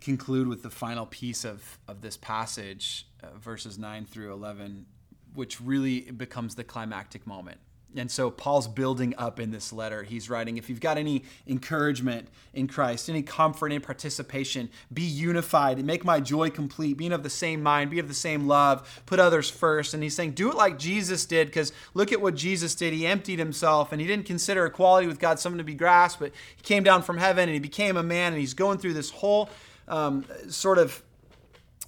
conclude 0.00 0.48
with 0.48 0.62
the 0.62 0.70
final 0.70 1.06
piece 1.06 1.44
of, 1.44 1.78
of 1.88 2.00
this 2.00 2.16
passage, 2.16 3.06
uh, 3.22 3.28
verses 3.38 3.78
9 3.78 4.06
through 4.06 4.32
11, 4.32 4.86
which 5.34 5.60
really 5.60 6.02
becomes 6.10 6.54
the 6.54 6.64
climactic 6.64 7.26
moment. 7.26 7.58
And 7.98 8.10
so 8.10 8.30
Paul's 8.30 8.68
building 8.68 9.14
up 9.16 9.40
in 9.40 9.50
this 9.50 9.72
letter. 9.72 10.02
He's 10.02 10.28
writing, 10.28 10.58
if 10.58 10.68
you've 10.68 10.80
got 10.80 10.98
any 10.98 11.24
encouragement 11.46 12.28
in 12.52 12.68
Christ, 12.68 13.08
any 13.08 13.22
comfort, 13.22 13.66
any 13.66 13.78
participation, 13.78 14.68
be 14.92 15.02
unified 15.02 15.78
and 15.78 15.86
make 15.86 16.04
my 16.04 16.20
joy 16.20 16.50
complete. 16.50 16.98
Being 16.98 17.12
of 17.12 17.22
the 17.22 17.30
same 17.30 17.62
mind, 17.62 17.90
be 17.90 17.98
of 17.98 18.08
the 18.08 18.14
same 18.14 18.46
love, 18.46 19.02
put 19.06 19.18
others 19.18 19.48
first. 19.48 19.94
And 19.94 20.02
he's 20.02 20.14
saying, 20.14 20.32
do 20.32 20.50
it 20.50 20.56
like 20.56 20.78
Jesus 20.78 21.24
did, 21.24 21.46
because 21.46 21.72
look 21.94 22.12
at 22.12 22.20
what 22.20 22.34
Jesus 22.34 22.74
did. 22.74 22.92
He 22.92 23.06
emptied 23.06 23.38
himself 23.38 23.92
and 23.92 24.00
he 24.00 24.06
didn't 24.06 24.26
consider 24.26 24.66
equality 24.66 25.06
with 25.06 25.18
God 25.18 25.38
something 25.38 25.58
to 25.58 25.64
be 25.64 25.74
grasped, 25.74 26.20
but 26.20 26.32
he 26.56 26.62
came 26.62 26.82
down 26.82 27.02
from 27.02 27.18
heaven 27.18 27.44
and 27.44 27.54
he 27.54 27.60
became 27.60 27.96
a 27.96 28.02
man 28.02 28.32
and 28.32 28.40
he's 28.40 28.54
going 28.54 28.78
through 28.78 28.94
this 28.94 29.10
whole 29.10 29.48
um, 29.88 30.24
sort 30.48 30.78
of 30.78 31.02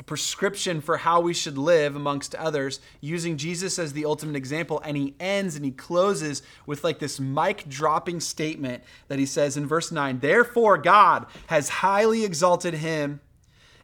prescription 0.06 0.80
for 0.80 0.96
how 0.96 1.20
we 1.20 1.34
should 1.34 1.58
live 1.58 1.96
amongst 1.96 2.34
others 2.36 2.80
using 3.00 3.36
Jesus 3.36 3.78
as 3.78 3.92
the 3.92 4.04
ultimate 4.04 4.36
example 4.36 4.80
and 4.84 4.96
he 4.96 5.14
ends 5.18 5.56
and 5.56 5.64
he 5.64 5.70
closes 5.72 6.42
with 6.66 6.84
like 6.84 6.98
this 6.98 7.18
mic 7.18 7.68
dropping 7.68 8.20
statement 8.20 8.84
that 9.08 9.18
he 9.18 9.26
says 9.26 9.56
in 9.56 9.66
verse 9.66 9.90
9 9.90 10.20
therefore 10.20 10.78
God 10.78 11.26
has 11.48 11.68
highly 11.68 12.24
exalted 12.24 12.74
him 12.74 13.20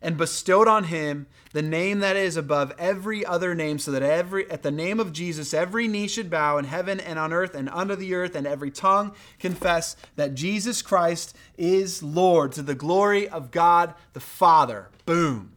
and 0.04 0.16
bestowed 0.16 0.68
on 0.68 0.84
him 0.84 1.26
the 1.52 1.62
name 1.62 2.00
that 2.00 2.14
is 2.14 2.36
above 2.36 2.72
every 2.78 3.24
other 3.24 3.54
name, 3.54 3.78
so 3.78 3.90
that 3.90 4.02
every 4.02 4.48
at 4.50 4.62
the 4.62 4.70
name 4.70 5.00
of 5.00 5.12
Jesus 5.12 5.54
every 5.54 5.88
knee 5.88 6.06
should 6.06 6.28
bow 6.28 6.58
in 6.58 6.66
heaven 6.66 7.00
and 7.00 7.18
on 7.18 7.32
earth 7.32 7.54
and 7.54 7.68
under 7.70 7.96
the 7.96 8.14
earth, 8.14 8.34
and 8.34 8.46
every 8.46 8.70
tongue 8.70 9.14
confess 9.38 9.96
that 10.16 10.34
Jesus 10.34 10.82
Christ 10.82 11.34
is 11.56 12.02
Lord 12.02 12.52
to 12.52 12.62
the 12.62 12.74
glory 12.74 13.28
of 13.28 13.50
God 13.50 13.94
the 14.12 14.20
Father. 14.20 14.90
Boom. 15.06 15.53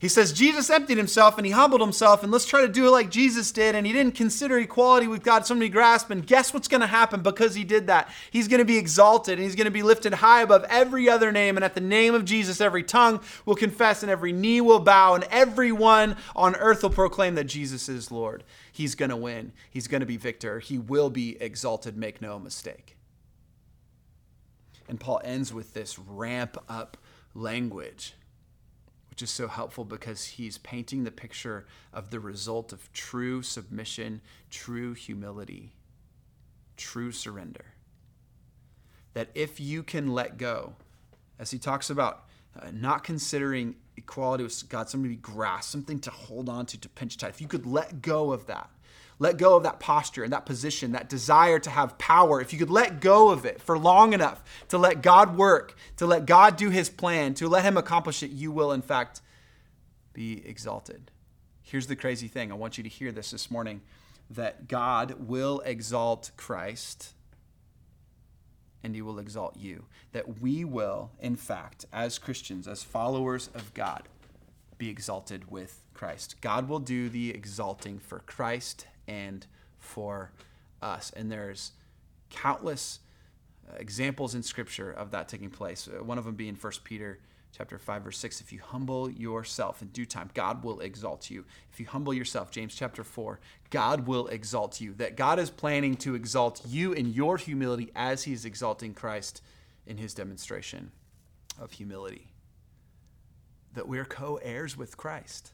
He 0.00 0.08
says 0.08 0.32
Jesus 0.32 0.70
emptied 0.70 0.96
himself 0.96 1.36
and 1.36 1.44
he 1.44 1.52
humbled 1.52 1.82
himself, 1.82 2.22
and 2.22 2.32
let's 2.32 2.46
try 2.46 2.62
to 2.62 2.68
do 2.68 2.86
it 2.86 2.90
like 2.90 3.10
Jesus 3.10 3.52
did. 3.52 3.74
And 3.74 3.86
he 3.86 3.92
didn't 3.92 4.14
consider 4.14 4.58
equality 4.58 5.06
with 5.06 5.22
God 5.22 5.44
something 5.44 5.68
to 5.68 5.72
grasp. 5.72 6.08
And 6.08 6.26
guess 6.26 6.54
what's 6.54 6.68
going 6.68 6.80
to 6.80 6.86
happen 6.86 7.20
because 7.20 7.54
he 7.54 7.64
did 7.64 7.86
that? 7.88 8.10
He's 8.30 8.48
going 8.48 8.60
to 8.60 8.64
be 8.64 8.78
exalted 8.78 9.34
and 9.34 9.42
he's 9.42 9.54
going 9.54 9.66
to 9.66 9.70
be 9.70 9.82
lifted 9.82 10.14
high 10.14 10.40
above 10.40 10.64
every 10.70 11.10
other 11.10 11.30
name. 11.30 11.58
And 11.58 11.64
at 11.64 11.74
the 11.74 11.82
name 11.82 12.14
of 12.14 12.24
Jesus, 12.24 12.62
every 12.62 12.82
tongue 12.82 13.20
will 13.44 13.56
confess 13.56 14.02
and 14.02 14.10
every 14.10 14.32
knee 14.32 14.62
will 14.62 14.80
bow, 14.80 15.14
and 15.14 15.24
everyone 15.24 16.16
on 16.34 16.56
earth 16.56 16.82
will 16.82 16.88
proclaim 16.88 17.34
that 17.34 17.44
Jesus 17.44 17.86
is 17.90 18.10
Lord. 18.10 18.42
He's 18.72 18.94
going 18.94 19.10
to 19.10 19.16
win, 19.16 19.52
he's 19.70 19.86
going 19.86 20.00
to 20.00 20.06
be 20.06 20.16
victor, 20.16 20.60
he 20.60 20.78
will 20.78 21.10
be 21.10 21.36
exalted, 21.42 21.98
make 21.98 22.22
no 22.22 22.38
mistake. 22.38 22.96
And 24.88 24.98
Paul 24.98 25.20
ends 25.22 25.52
with 25.52 25.74
this 25.74 25.98
ramp 25.98 26.56
up 26.70 26.96
language 27.34 28.14
is 29.22 29.30
so 29.30 29.48
helpful 29.48 29.84
because 29.84 30.24
he's 30.24 30.58
painting 30.58 31.04
the 31.04 31.10
picture 31.10 31.66
of 31.92 32.10
the 32.10 32.20
result 32.20 32.72
of 32.72 32.92
true 32.92 33.42
submission, 33.42 34.20
true 34.50 34.94
humility, 34.94 35.72
true 36.76 37.12
surrender. 37.12 37.66
That 39.14 39.28
if 39.34 39.60
you 39.60 39.82
can 39.82 40.12
let 40.14 40.38
go, 40.38 40.74
as 41.38 41.50
he 41.50 41.58
talks 41.58 41.90
about 41.90 42.26
uh, 42.60 42.70
not 42.72 43.04
considering 43.04 43.76
equality 43.96 44.44
with 44.44 44.68
God 44.68 44.88
something 44.88 45.10
to 45.10 45.16
be 45.16 45.20
grasped, 45.20 45.72
something 45.72 45.98
to 46.00 46.10
hold 46.10 46.48
on 46.48 46.66
to, 46.66 46.80
to 46.80 46.88
pinch 46.88 47.16
tight, 47.16 47.30
if 47.30 47.40
you 47.40 47.48
could 47.48 47.66
let 47.66 48.02
go 48.02 48.32
of 48.32 48.46
that, 48.46 48.70
let 49.20 49.36
go 49.36 49.54
of 49.54 49.62
that 49.62 49.78
posture 49.78 50.24
and 50.24 50.32
that 50.32 50.46
position, 50.46 50.92
that 50.92 51.08
desire 51.08 51.58
to 51.60 51.70
have 51.70 51.98
power, 51.98 52.40
if 52.40 52.52
you 52.52 52.58
could 52.58 52.70
let 52.70 53.00
go 53.00 53.28
of 53.28 53.44
it 53.44 53.60
for 53.60 53.78
long 53.78 54.14
enough 54.14 54.42
to 54.70 54.78
let 54.78 55.02
God 55.02 55.36
work, 55.36 55.76
to 55.98 56.06
let 56.06 56.24
God 56.24 56.56
do 56.56 56.70
his 56.70 56.88
plan, 56.88 57.34
to 57.34 57.46
let 57.46 57.62
him 57.62 57.76
accomplish 57.76 58.22
it, 58.22 58.30
you 58.30 58.50
will, 58.50 58.72
in 58.72 58.80
fact, 58.80 59.20
be 60.14 60.42
exalted. 60.48 61.10
Here's 61.62 61.86
the 61.86 61.96
crazy 61.96 62.28
thing 62.28 62.50
I 62.50 62.54
want 62.54 62.78
you 62.78 62.82
to 62.82 62.88
hear 62.88 63.12
this 63.12 63.30
this 63.30 63.50
morning 63.50 63.82
that 64.30 64.68
God 64.68 65.28
will 65.28 65.60
exalt 65.66 66.30
Christ 66.38 67.12
and 68.82 68.94
he 68.94 69.02
will 69.02 69.18
exalt 69.18 69.54
you. 69.58 69.84
That 70.12 70.40
we 70.40 70.64
will, 70.64 71.10
in 71.20 71.36
fact, 71.36 71.84
as 71.92 72.18
Christians, 72.18 72.66
as 72.66 72.82
followers 72.82 73.50
of 73.54 73.74
God, 73.74 74.08
be 74.78 74.88
exalted 74.88 75.50
with 75.50 75.82
Christ. 75.92 76.36
God 76.40 76.70
will 76.70 76.78
do 76.78 77.10
the 77.10 77.30
exalting 77.30 77.98
for 77.98 78.20
Christ 78.20 78.86
and 79.10 79.46
for 79.78 80.30
us. 80.80 81.10
And 81.16 81.30
there's 81.30 81.72
countless 82.30 83.00
uh, 83.68 83.76
examples 83.78 84.34
in 84.34 84.42
Scripture 84.42 84.90
of 84.90 85.10
that 85.10 85.28
taking 85.28 85.50
place. 85.50 85.88
Uh, 85.88 86.02
one 86.02 86.16
of 86.16 86.24
them 86.24 86.36
being 86.36 86.54
1 86.54 86.72
Peter 86.84 87.18
chapter 87.52 87.78
5 87.78 88.04
verse 88.04 88.18
6 88.18 88.40
if 88.40 88.52
you 88.52 88.60
humble 88.60 89.10
yourself 89.10 89.82
in 89.82 89.88
due 89.88 90.06
time 90.06 90.30
god 90.34 90.62
will 90.62 90.78
exalt 90.78 91.30
you 91.30 91.44
if 91.72 91.80
you 91.80 91.86
humble 91.86 92.14
yourself 92.14 92.52
james 92.52 92.76
chapter 92.76 93.02
4 93.02 93.40
god 93.70 94.06
will 94.06 94.28
exalt 94.28 94.80
you 94.80 94.94
that 94.94 95.16
god 95.16 95.36
is 95.40 95.50
planning 95.50 95.96
to 95.96 96.14
exalt 96.14 96.62
you 96.64 96.92
in 96.92 97.12
your 97.12 97.36
humility 97.36 97.90
as 97.96 98.22
he 98.22 98.32
is 98.32 98.44
exalting 98.44 98.94
christ 98.94 99.42
in 99.84 99.96
his 99.96 100.14
demonstration 100.14 100.92
of 101.60 101.72
humility 101.72 102.28
that 103.74 103.88
we're 103.88 104.04
co-heirs 104.04 104.76
with 104.76 104.96
christ 104.96 105.50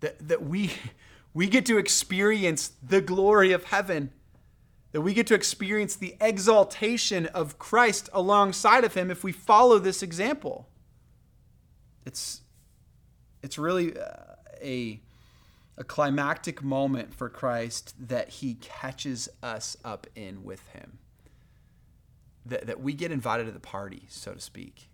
that, 0.00 0.28
that 0.28 0.42
we 0.44 0.70
we 1.34 1.48
get 1.48 1.66
to 1.66 1.76
experience 1.76 2.72
the 2.80 3.00
glory 3.00 3.50
of 3.50 3.64
heaven, 3.64 4.12
that 4.92 5.00
we 5.00 5.12
get 5.12 5.26
to 5.26 5.34
experience 5.34 5.96
the 5.96 6.14
exaltation 6.20 7.26
of 7.26 7.58
Christ 7.58 8.08
alongside 8.12 8.84
of 8.84 8.94
him 8.94 9.10
if 9.10 9.24
we 9.24 9.32
follow 9.32 9.80
this 9.80 10.00
example. 10.00 10.68
It's, 12.06 12.42
it's 13.42 13.58
really 13.58 13.98
uh, 13.98 14.36
a, 14.62 15.00
a 15.76 15.82
climactic 15.82 16.62
moment 16.62 17.12
for 17.12 17.28
Christ 17.28 17.94
that 18.08 18.28
he 18.28 18.54
catches 18.54 19.28
us 19.42 19.76
up 19.84 20.06
in 20.14 20.44
with 20.44 20.64
him. 20.68 20.98
That, 22.46 22.66
that 22.68 22.80
we 22.80 22.92
get 22.92 23.10
invited 23.10 23.46
to 23.46 23.52
the 23.52 23.58
party, 23.58 24.04
so 24.08 24.34
to 24.34 24.40
speak. 24.40 24.88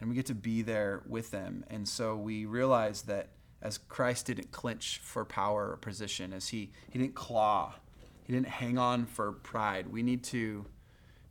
And 0.00 0.08
we 0.08 0.14
get 0.16 0.26
to 0.26 0.34
be 0.34 0.62
there 0.62 1.02
with 1.06 1.30
them. 1.30 1.64
And 1.68 1.86
so 1.86 2.16
we 2.16 2.46
realize 2.46 3.02
that 3.02 3.28
as 3.64 3.78
Christ 3.78 4.26
didn't 4.26 4.52
clinch 4.52 5.00
for 5.02 5.24
power 5.24 5.70
or 5.70 5.76
position, 5.78 6.34
as 6.34 6.48
he, 6.48 6.70
he 6.90 6.98
didn't 6.98 7.14
claw, 7.14 7.74
he 8.22 8.32
didn't 8.32 8.48
hang 8.48 8.76
on 8.76 9.06
for 9.06 9.32
pride. 9.32 9.90
We 9.90 10.02
need 10.02 10.22
to 10.24 10.66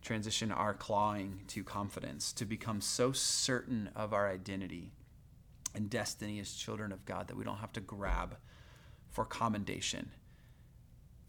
transition 0.01 0.51
our 0.51 0.73
clawing 0.73 1.41
to 1.49 1.63
confidence, 1.63 2.33
to 2.33 2.45
become 2.45 2.81
so 2.81 3.11
certain 3.11 3.89
of 3.95 4.13
our 4.13 4.27
identity 4.27 4.91
and 5.75 5.89
destiny 5.89 6.39
as 6.39 6.53
children 6.53 6.91
of 6.91 7.05
God 7.05 7.27
that 7.27 7.37
we 7.37 7.43
don't 7.43 7.57
have 7.57 7.73
to 7.73 7.79
grab 7.79 8.35
for 9.11 9.25
commendation. 9.25 10.09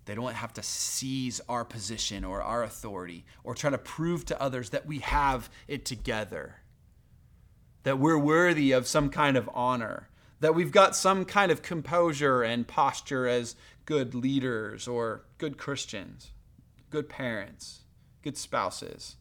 They 0.07 0.15
don't 0.15 0.35
have 0.35 0.55
to 0.55 0.63
seize 0.63 1.41
our 1.49 1.65
position 1.65 2.25
or 2.25 2.43
our 2.43 2.63
authority 2.63 3.25
or 3.43 3.55
try 3.55 3.71
to 3.71 3.79
prove 3.79 4.25
to 4.27 4.43
others 4.43 4.71
that 4.71 4.87
we 4.87 4.99
have 5.01 5.51
it 5.69 5.85
together, 5.85 6.57
that 7.83 7.99
we're 7.99 8.19
worthy 8.19 8.73
of 8.73 8.87
some 8.87 9.11
kind 9.11 9.37
of 9.37 9.49
honor, 9.55 10.09
that 10.41 10.55
we've 10.55 10.73
got 10.73 10.97
some 10.97 11.25
kind 11.25 11.51
of 11.51 11.63
composure 11.63 12.43
and 12.43 12.67
posture 12.67 13.27
as 13.27 13.57
good 13.87 14.15
leaders 14.15 14.89
or 14.89 15.25
good 15.39 15.59
Christians, 15.59 16.31
good 16.91 17.09
parents, 17.09 17.81
good 18.23 18.37
spouses. 18.37 19.17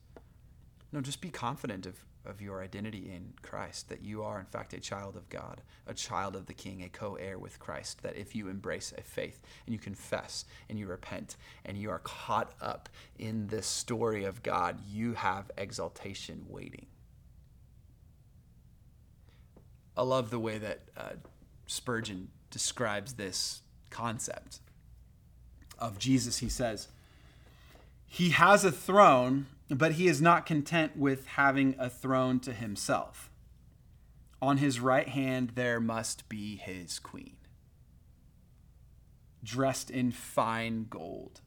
No, 0.91 1.01
just 1.01 1.21
be 1.21 1.29
confident 1.29 1.85
of 1.85 2.05
of 2.25 2.41
your 2.41 2.61
identity 2.61 3.11
in 3.13 3.33
Christ, 3.41 3.89
that 3.89 4.01
you 4.01 4.23
are, 4.23 4.39
in 4.39 4.45
fact, 4.45 4.73
a 4.73 4.79
child 4.79 5.15
of 5.15 5.29
God, 5.29 5.61
a 5.87 5.93
child 5.93 6.35
of 6.35 6.45
the 6.45 6.53
King, 6.53 6.83
a 6.83 6.89
co 6.89 7.15
heir 7.15 7.37
with 7.37 7.59
Christ. 7.59 8.01
That 8.03 8.15
if 8.15 8.35
you 8.35 8.47
embrace 8.47 8.93
a 8.97 9.01
faith 9.01 9.41
and 9.65 9.73
you 9.73 9.79
confess 9.79 10.45
and 10.69 10.79
you 10.79 10.87
repent 10.87 11.35
and 11.65 11.77
you 11.77 11.89
are 11.89 11.99
caught 11.99 12.53
up 12.61 12.89
in 13.19 13.47
this 13.47 13.67
story 13.67 14.23
of 14.23 14.43
God, 14.43 14.79
you 14.87 15.13
have 15.13 15.51
exaltation 15.57 16.45
waiting. 16.47 16.87
I 19.95 20.03
love 20.03 20.29
the 20.29 20.39
way 20.39 20.57
that 20.57 20.81
uh, 20.97 21.09
Spurgeon 21.67 22.29
describes 22.49 23.13
this 23.13 23.61
concept 23.89 24.59
of 25.79 25.99
Jesus. 25.99 26.39
He 26.39 26.49
says, 26.49 26.87
He 28.07 28.29
has 28.29 28.63
a 28.65 28.71
throne 28.71 29.47
but 29.69 29.93
he 29.93 30.07
is 30.07 30.21
not 30.21 30.45
content 30.45 30.97
with 30.97 31.25
having 31.25 31.75
a 31.79 31.89
throne 31.89 32.39
to 32.41 32.53
himself. 32.53 33.29
On 34.41 34.57
his 34.57 34.79
right 34.79 35.07
hand 35.07 35.51
there 35.55 35.79
must 35.79 36.27
be 36.29 36.57
his 36.57 36.99
queen, 36.99 37.37
dressed 39.43 39.89
in 39.89 40.11
fine 40.11 40.87
gold. 40.89 41.41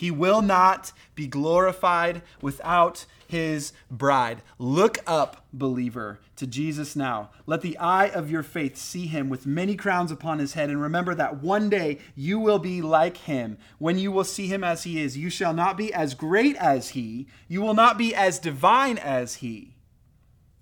He 0.00 0.10
will 0.10 0.40
not 0.40 0.94
be 1.14 1.26
glorified 1.26 2.22
without 2.40 3.04
his 3.28 3.74
bride. 3.90 4.40
Look 4.58 4.96
up, 5.06 5.44
believer, 5.52 6.20
to 6.36 6.46
Jesus 6.46 6.96
now. 6.96 7.28
Let 7.44 7.60
the 7.60 7.76
eye 7.76 8.06
of 8.06 8.30
your 8.30 8.42
faith 8.42 8.78
see 8.78 9.08
him 9.08 9.28
with 9.28 9.44
many 9.44 9.76
crowns 9.76 10.10
upon 10.10 10.38
his 10.38 10.54
head. 10.54 10.70
And 10.70 10.80
remember 10.80 11.14
that 11.16 11.42
one 11.42 11.68
day 11.68 11.98
you 12.16 12.38
will 12.38 12.58
be 12.58 12.80
like 12.80 13.18
him. 13.18 13.58
When 13.76 13.98
you 13.98 14.10
will 14.10 14.24
see 14.24 14.46
him 14.46 14.64
as 14.64 14.84
he 14.84 15.02
is, 15.02 15.18
you 15.18 15.28
shall 15.28 15.52
not 15.52 15.76
be 15.76 15.92
as 15.92 16.14
great 16.14 16.56
as 16.56 16.88
he, 16.88 17.26
you 17.46 17.60
will 17.60 17.74
not 17.74 17.98
be 17.98 18.14
as 18.14 18.38
divine 18.38 18.96
as 18.96 19.34
he, 19.34 19.74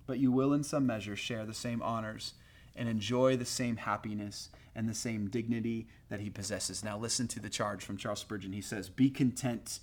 but 0.05 0.19
you 0.19 0.33
will 0.33 0.51
in 0.51 0.65
some 0.65 0.85
measure 0.85 1.15
share 1.15 1.45
the 1.45 1.53
same 1.53 1.81
honors 1.81 2.33
and 2.75 2.89
enjoy 2.89 3.37
the 3.37 3.45
same 3.45 3.77
happiness 3.77 4.49
and 4.75 4.87
the 4.87 4.93
same 4.93 5.29
dignity 5.29 5.87
that 6.09 6.19
he 6.19 6.29
possesses. 6.29 6.83
Now, 6.83 6.97
listen 6.97 7.27
to 7.29 7.39
the 7.39 7.49
charge 7.49 7.83
from 7.83 7.97
Charles 7.97 8.19
Spurgeon. 8.19 8.53
He 8.53 8.61
says, 8.61 8.89
Be 8.89 9.09
content 9.09 9.79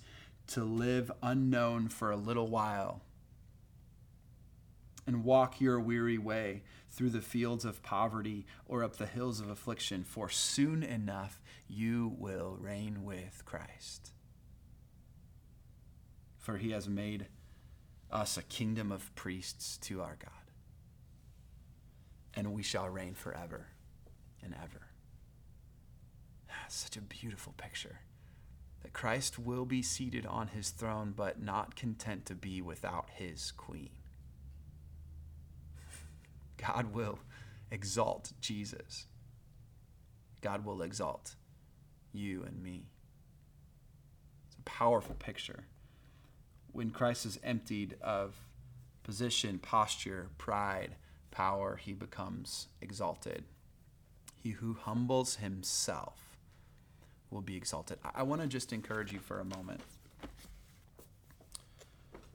to 0.47 0.63
live 0.63 1.11
unknown 1.21 1.89
for 1.89 2.11
a 2.11 2.15
little 2.15 2.47
while 2.47 3.01
and 5.05 5.23
walk 5.23 5.61
your 5.61 5.79
weary 5.79 6.17
way 6.17 6.63
through 6.89 7.09
the 7.09 7.21
fields 7.21 7.63
of 7.63 7.81
poverty 7.81 8.45
or 8.65 8.83
up 8.83 8.97
the 8.97 9.05
hills 9.05 9.39
of 9.39 9.49
affliction, 9.49 10.03
for 10.03 10.29
soon 10.29 10.83
enough 10.83 11.41
you 11.67 12.13
will 12.17 12.57
reign 12.59 13.03
with 13.03 13.43
Christ. 13.45 14.11
For 16.37 16.57
he 16.57 16.71
has 16.71 16.89
made 16.89 17.27
us 18.11 18.37
a 18.37 18.43
kingdom 18.43 18.91
of 18.91 19.13
priests 19.15 19.77
to 19.77 20.01
our 20.01 20.17
God, 20.19 20.51
and 22.33 22.53
we 22.53 22.63
shall 22.63 22.89
reign 22.89 23.13
forever 23.13 23.67
ever. 24.53 24.87
Ah, 26.49 26.65
such 26.67 26.97
a 26.97 27.01
beautiful 27.01 27.53
picture 27.57 27.99
that 28.83 28.93
Christ 28.93 29.39
will 29.39 29.65
be 29.65 29.81
seated 29.81 30.25
on 30.25 30.49
his 30.49 30.69
throne, 30.69 31.13
but 31.15 31.41
not 31.41 31.75
content 31.75 32.25
to 32.27 32.35
be 32.35 32.61
without 32.61 33.09
his 33.13 33.51
queen. 33.51 33.89
God 36.57 36.93
will 36.93 37.19
exalt 37.71 38.33
Jesus. 38.39 39.07
God 40.41 40.63
will 40.65 40.81
exalt 40.81 41.35
you 42.13 42.43
and 42.43 42.61
me. 42.61 42.85
It's 44.47 44.55
a 44.57 44.61
powerful 44.61 45.15
picture. 45.15 45.65
When 46.71 46.91
Christ 46.91 47.25
is 47.25 47.39
emptied 47.43 47.97
of 48.01 48.35
position, 49.03 49.57
posture, 49.59 50.29
pride, 50.37 50.95
power, 51.31 51.77
he 51.77 51.93
becomes 51.93 52.67
exalted. 52.81 53.43
He 54.47 54.53
who 54.53 54.77
humbles 54.81 55.35
himself 55.35 56.37
will 57.29 57.41
be 57.41 57.57
exalted. 57.57 57.99
I, 58.15 58.23
want 58.23 58.41
to 58.41 58.47
just 58.47 58.71
encourage 58.71 59.11
you 59.11 59.19
for 59.19 59.41
a 59.41 59.43
moment. 59.43 59.81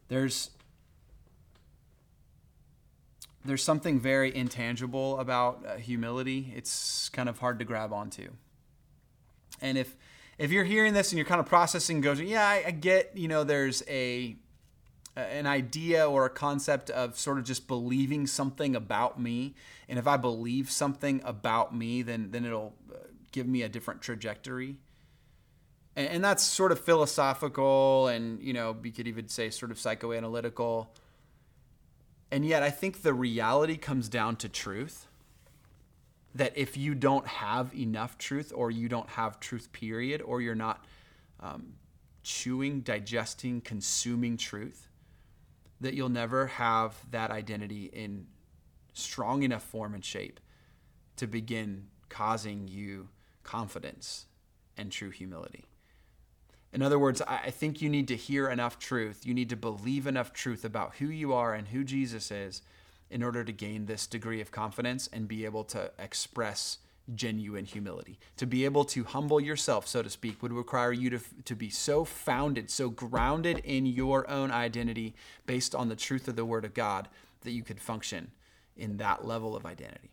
There's 0.09 0.51
there's 3.46 3.62
something 3.62 3.98
very 3.98 4.37
intangible 4.37 5.18
about 5.20 5.64
uh, 5.66 5.77
humility. 5.77 6.53
It's 6.55 7.09
kind 7.09 7.31
of 7.31 7.38
hard 7.38 7.59
to 7.61 7.64
grab 7.64 7.94
onto. 7.94 8.33
And 9.62 9.79
if 9.79 9.96
if 10.37 10.51
you're 10.51 10.64
hearing 10.64 10.92
this 10.92 11.12
and 11.12 11.16
you're 11.16 11.25
kind 11.25 11.40
of 11.40 11.46
processing, 11.46 12.03
goes, 12.03 12.20
yeah, 12.20 12.46
I, 12.46 12.64
I 12.66 12.70
get, 12.72 13.12
you 13.16 13.29
know, 13.29 13.42
there's 13.42 13.83
a 13.88 14.37
an 15.16 15.46
idea 15.46 16.09
or 16.09 16.25
a 16.25 16.31
concept 16.31 16.90
of 16.90 17.18
sort 17.18 17.38
of 17.38 17.44
just 17.44 17.66
believing 17.68 18.27
something 18.27 18.75
about 18.75 19.20
me, 19.20 19.55
and 19.88 19.98
if 19.98 20.07
I 20.07 20.16
believe 20.16 20.70
something 20.70 21.20
about 21.25 21.75
me, 21.75 22.03
then 22.03 22.31
then 22.31 22.44
it'll 22.44 22.75
uh, 22.92 22.98
give 23.31 23.46
me 23.46 23.62
a 23.62 23.68
different 23.68 24.03
trajectory. 24.03 24.79
And, 25.94 26.09
and 26.09 26.25
that's 26.25 26.42
sort 26.42 26.72
of 26.72 26.81
philosophical, 26.81 28.09
and 28.09 28.42
you 28.42 28.53
know, 28.53 28.72
we 28.72 28.90
could 28.90 29.07
even 29.07 29.29
say 29.29 29.51
sort 29.51 29.70
of 29.70 29.77
psychoanalytical 29.77 30.88
and 32.33 32.46
yet, 32.46 32.62
I 32.62 32.70
think 32.70 33.03
the 33.03 33.12
reality 33.12 33.77
comes 33.77 34.09
down 34.09 34.37
to 34.37 34.48
truth. 34.48 35.07
That 36.35 36.57
if 36.57 36.79
you 36.79 36.94
don't 36.94 37.27
have 37.27 37.75
enough 37.75 38.16
truth, 38.16 38.55
or 38.57 38.70
you 38.70 38.88
don't 38.88 39.11
have 39.11 39.38
truth, 39.38 39.70
period, 39.70 40.22
or 40.22 40.40
you're 40.40 40.55
not 40.55 40.83
um, 41.40 41.75
chewing, 42.22 42.81
digesting, 42.81 43.61
consuming 43.61 44.38
truth, 44.38 44.88
that 45.83 45.95
you'll 45.95 46.09
never 46.09 46.47
have 46.47 46.95
that 47.11 47.31
identity 47.31 47.87
in 47.92 48.27
strong 48.92 49.42
enough 49.42 49.62
form 49.62 49.95
and 49.95 50.05
shape 50.05 50.40
to 51.16 51.27
begin 51.27 51.88
causing 52.09 52.68
you 52.68 53.09
confidence 53.42 54.27
and 54.77 54.90
true 54.90 55.11
humility. 55.11 55.64
In 56.73 56.81
other 56.81 56.99
words, 56.99 57.21
I 57.21 57.51
think 57.51 57.83
you 57.83 57.90
need 57.90 58.09
to 58.09 58.16
hear 58.16 58.49
enough 58.49 58.79
truth. 58.79 59.27
You 59.27 59.35
need 59.35 59.51
to 59.51 59.57
believe 59.57 60.07
enough 60.07 60.33
truth 60.33 60.64
about 60.64 60.95
who 60.97 61.07
you 61.07 61.35
are 61.35 61.53
and 61.53 61.68
who 61.68 61.85
Jesus 61.85 62.31
is 62.31 62.62
in 63.11 63.23
order 63.23 63.45
to 63.45 63.53
gain 63.53 63.85
this 63.85 64.07
degree 64.07 64.40
of 64.40 64.51
confidence 64.51 65.07
and 65.12 65.29
be 65.29 65.45
able 65.45 65.64
to 65.64 65.90
express 65.99 66.79
genuine 67.14 67.64
humility. 67.64 68.18
To 68.36 68.46
be 68.46 68.64
able 68.64 68.84
to 68.86 69.04
humble 69.04 69.40
yourself, 69.40 69.86
so 69.86 70.02
to 70.02 70.10
speak, 70.10 70.42
would 70.42 70.52
require 70.52 70.92
you 70.92 71.10
to, 71.10 71.20
to 71.44 71.54
be 71.54 71.70
so 71.70 72.04
founded, 72.04 72.70
so 72.70 72.90
grounded 72.90 73.58
in 73.64 73.86
your 73.86 74.28
own 74.30 74.50
identity 74.50 75.14
based 75.46 75.74
on 75.74 75.88
the 75.88 75.96
truth 75.96 76.28
of 76.28 76.36
the 76.36 76.44
Word 76.44 76.64
of 76.64 76.74
God 76.74 77.08
that 77.42 77.50
you 77.50 77.62
could 77.62 77.80
function 77.80 78.30
in 78.76 78.96
that 78.98 79.26
level 79.26 79.56
of 79.56 79.66
identity. 79.66 80.10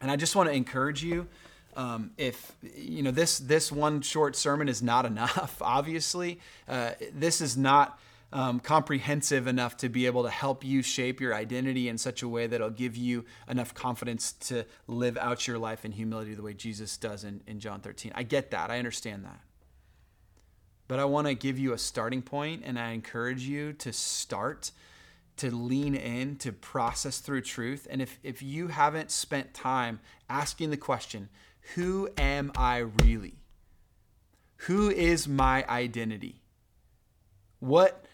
And 0.00 0.10
I 0.10 0.16
just 0.16 0.34
want 0.34 0.48
to 0.48 0.54
encourage 0.54 1.02
you 1.02 1.28
um, 1.76 2.10
if 2.18 2.52
you 2.74 3.02
know 3.02 3.10
this 3.12 3.38
this 3.38 3.70
one 3.70 4.00
short 4.00 4.34
sermon 4.34 4.68
is 4.68 4.82
not 4.82 5.06
enough 5.12 5.58
obviously 5.60 6.40
uh, 6.68 6.92
this 7.14 7.40
is 7.40 7.56
not 7.56 7.98
um, 8.32 8.60
comprehensive 8.60 9.46
enough 9.46 9.76
to 9.78 9.88
be 9.88 10.06
able 10.06 10.22
to 10.22 10.30
help 10.30 10.64
you 10.64 10.82
shape 10.82 11.20
your 11.20 11.34
identity 11.34 11.88
in 11.88 11.98
such 11.98 12.22
a 12.22 12.28
way 12.28 12.46
that'll 12.46 12.70
give 12.70 12.96
you 12.96 13.24
enough 13.48 13.74
confidence 13.74 14.32
to 14.32 14.64
live 14.86 15.16
out 15.16 15.46
your 15.46 15.58
life 15.58 15.84
in 15.84 15.92
humility 15.92 16.34
the 16.34 16.42
way 16.42 16.54
jesus 16.54 16.96
does 16.96 17.24
in, 17.24 17.40
in 17.46 17.58
john 17.58 17.80
13 17.80 18.12
i 18.14 18.22
get 18.22 18.50
that 18.50 18.70
i 18.70 18.78
understand 18.78 19.24
that 19.24 19.40
but 20.86 20.98
i 20.98 21.04
want 21.04 21.26
to 21.26 21.34
give 21.34 21.58
you 21.58 21.72
a 21.72 21.78
starting 21.78 22.22
point 22.22 22.62
and 22.64 22.78
i 22.78 22.90
encourage 22.90 23.42
you 23.42 23.72
to 23.72 23.92
start 23.92 24.70
to 25.36 25.50
lean 25.50 25.94
in 25.94 26.36
to 26.36 26.52
process 26.52 27.18
through 27.18 27.40
truth 27.40 27.88
and 27.90 28.00
if, 28.00 28.18
if 28.22 28.42
you 28.42 28.68
haven't 28.68 29.10
spent 29.10 29.52
time 29.54 29.98
asking 30.28 30.70
the 30.70 30.76
question 30.76 31.28
who 31.74 32.08
am 32.18 32.52
I 32.56 32.78
really? 32.78 33.34
Who 34.64 34.90
is 34.90 35.28
my 35.28 35.64
identity? 35.68 36.42
What, 37.60 38.04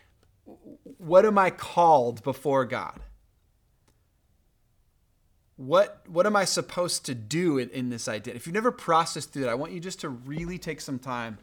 what 0.98 1.24
am 1.24 1.38
I 1.38 1.50
called 1.50 2.22
before 2.22 2.64
God? 2.64 3.00
What, 5.56 6.02
what 6.06 6.26
am 6.26 6.36
I 6.36 6.44
supposed 6.44 7.06
to 7.06 7.14
do 7.14 7.58
in, 7.58 7.70
in 7.70 7.88
this 7.88 8.08
identity? 8.08 8.36
If 8.36 8.46
you've 8.46 8.54
never 8.54 8.72
processed 8.72 9.32
through 9.32 9.42
that, 9.42 9.50
I 9.50 9.54
want 9.54 9.72
you 9.72 9.80
just 9.80 10.00
to 10.00 10.08
really 10.08 10.58
take 10.58 10.80
some 10.80 10.98
time 10.98 11.38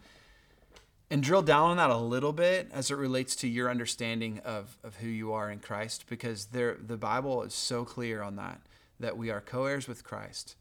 and 1.10 1.22
drill 1.22 1.42
down 1.42 1.70
on 1.70 1.76
that 1.76 1.90
a 1.90 1.96
little 1.96 2.32
bit 2.32 2.68
as 2.72 2.90
it 2.90 2.96
relates 2.96 3.36
to 3.36 3.48
your 3.48 3.70
understanding 3.70 4.40
of, 4.44 4.78
of 4.82 4.96
who 4.96 5.08
you 5.08 5.32
are 5.32 5.50
in 5.50 5.58
Christ, 5.58 6.06
because 6.08 6.46
there, 6.46 6.76
the 6.80 6.96
Bible 6.96 7.42
is 7.42 7.54
so 7.54 7.84
clear 7.84 8.22
on 8.22 8.36
that, 8.36 8.60
that 9.00 9.16
we 9.16 9.30
are 9.30 9.40
co 9.40 9.64
heirs 9.64 9.88
with 9.88 10.04
Christ, 10.04 10.56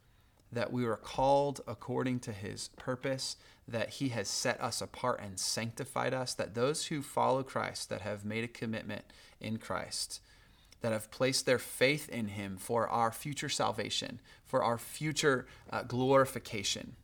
that 0.52 0.74
we 0.74 0.84
were 0.84 0.98
called 0.98 1.62
according 1.68 2.20
to 2.22 2.32
his 2.32 2.70
purpose, 2.76 3.38
that 3.68 3.92
he 3.92 4.10
has 4.10 4.28
set 4.28 4.62
us 4.62 4.82
apart 4.82 5.20
and 5.22 5.40
sanctified 5.40 6.14
us, 6.14 6.34
that 6.34 6.56
those 6.56 6.88
who 6.88 7.02
follow 7.02 7.44
Christ, 7.44 7.90
that 7.90 8.02
have 8.02 8.26
made 8.26 8.44
a 8.44 8.50
commitment 8.50 9.06
in 9.40 9.58
Christ, 9.58 10.22
that 10.82 10.92
have 10.92 11.12
placed 11.12 11.46
their 11.46 11.60
faith 11.60 12.10
in 12.10 12.30
him 12.30 12.58
for 12.58 12.88
our 12.90 13.12
future 13.12 13.50
salvation, 13.50 14.20
for 14.46 14.64
our 14.64 14.78
future 14.78 15.48
uh, 15.72 15.84
glorification, 15.84 16.96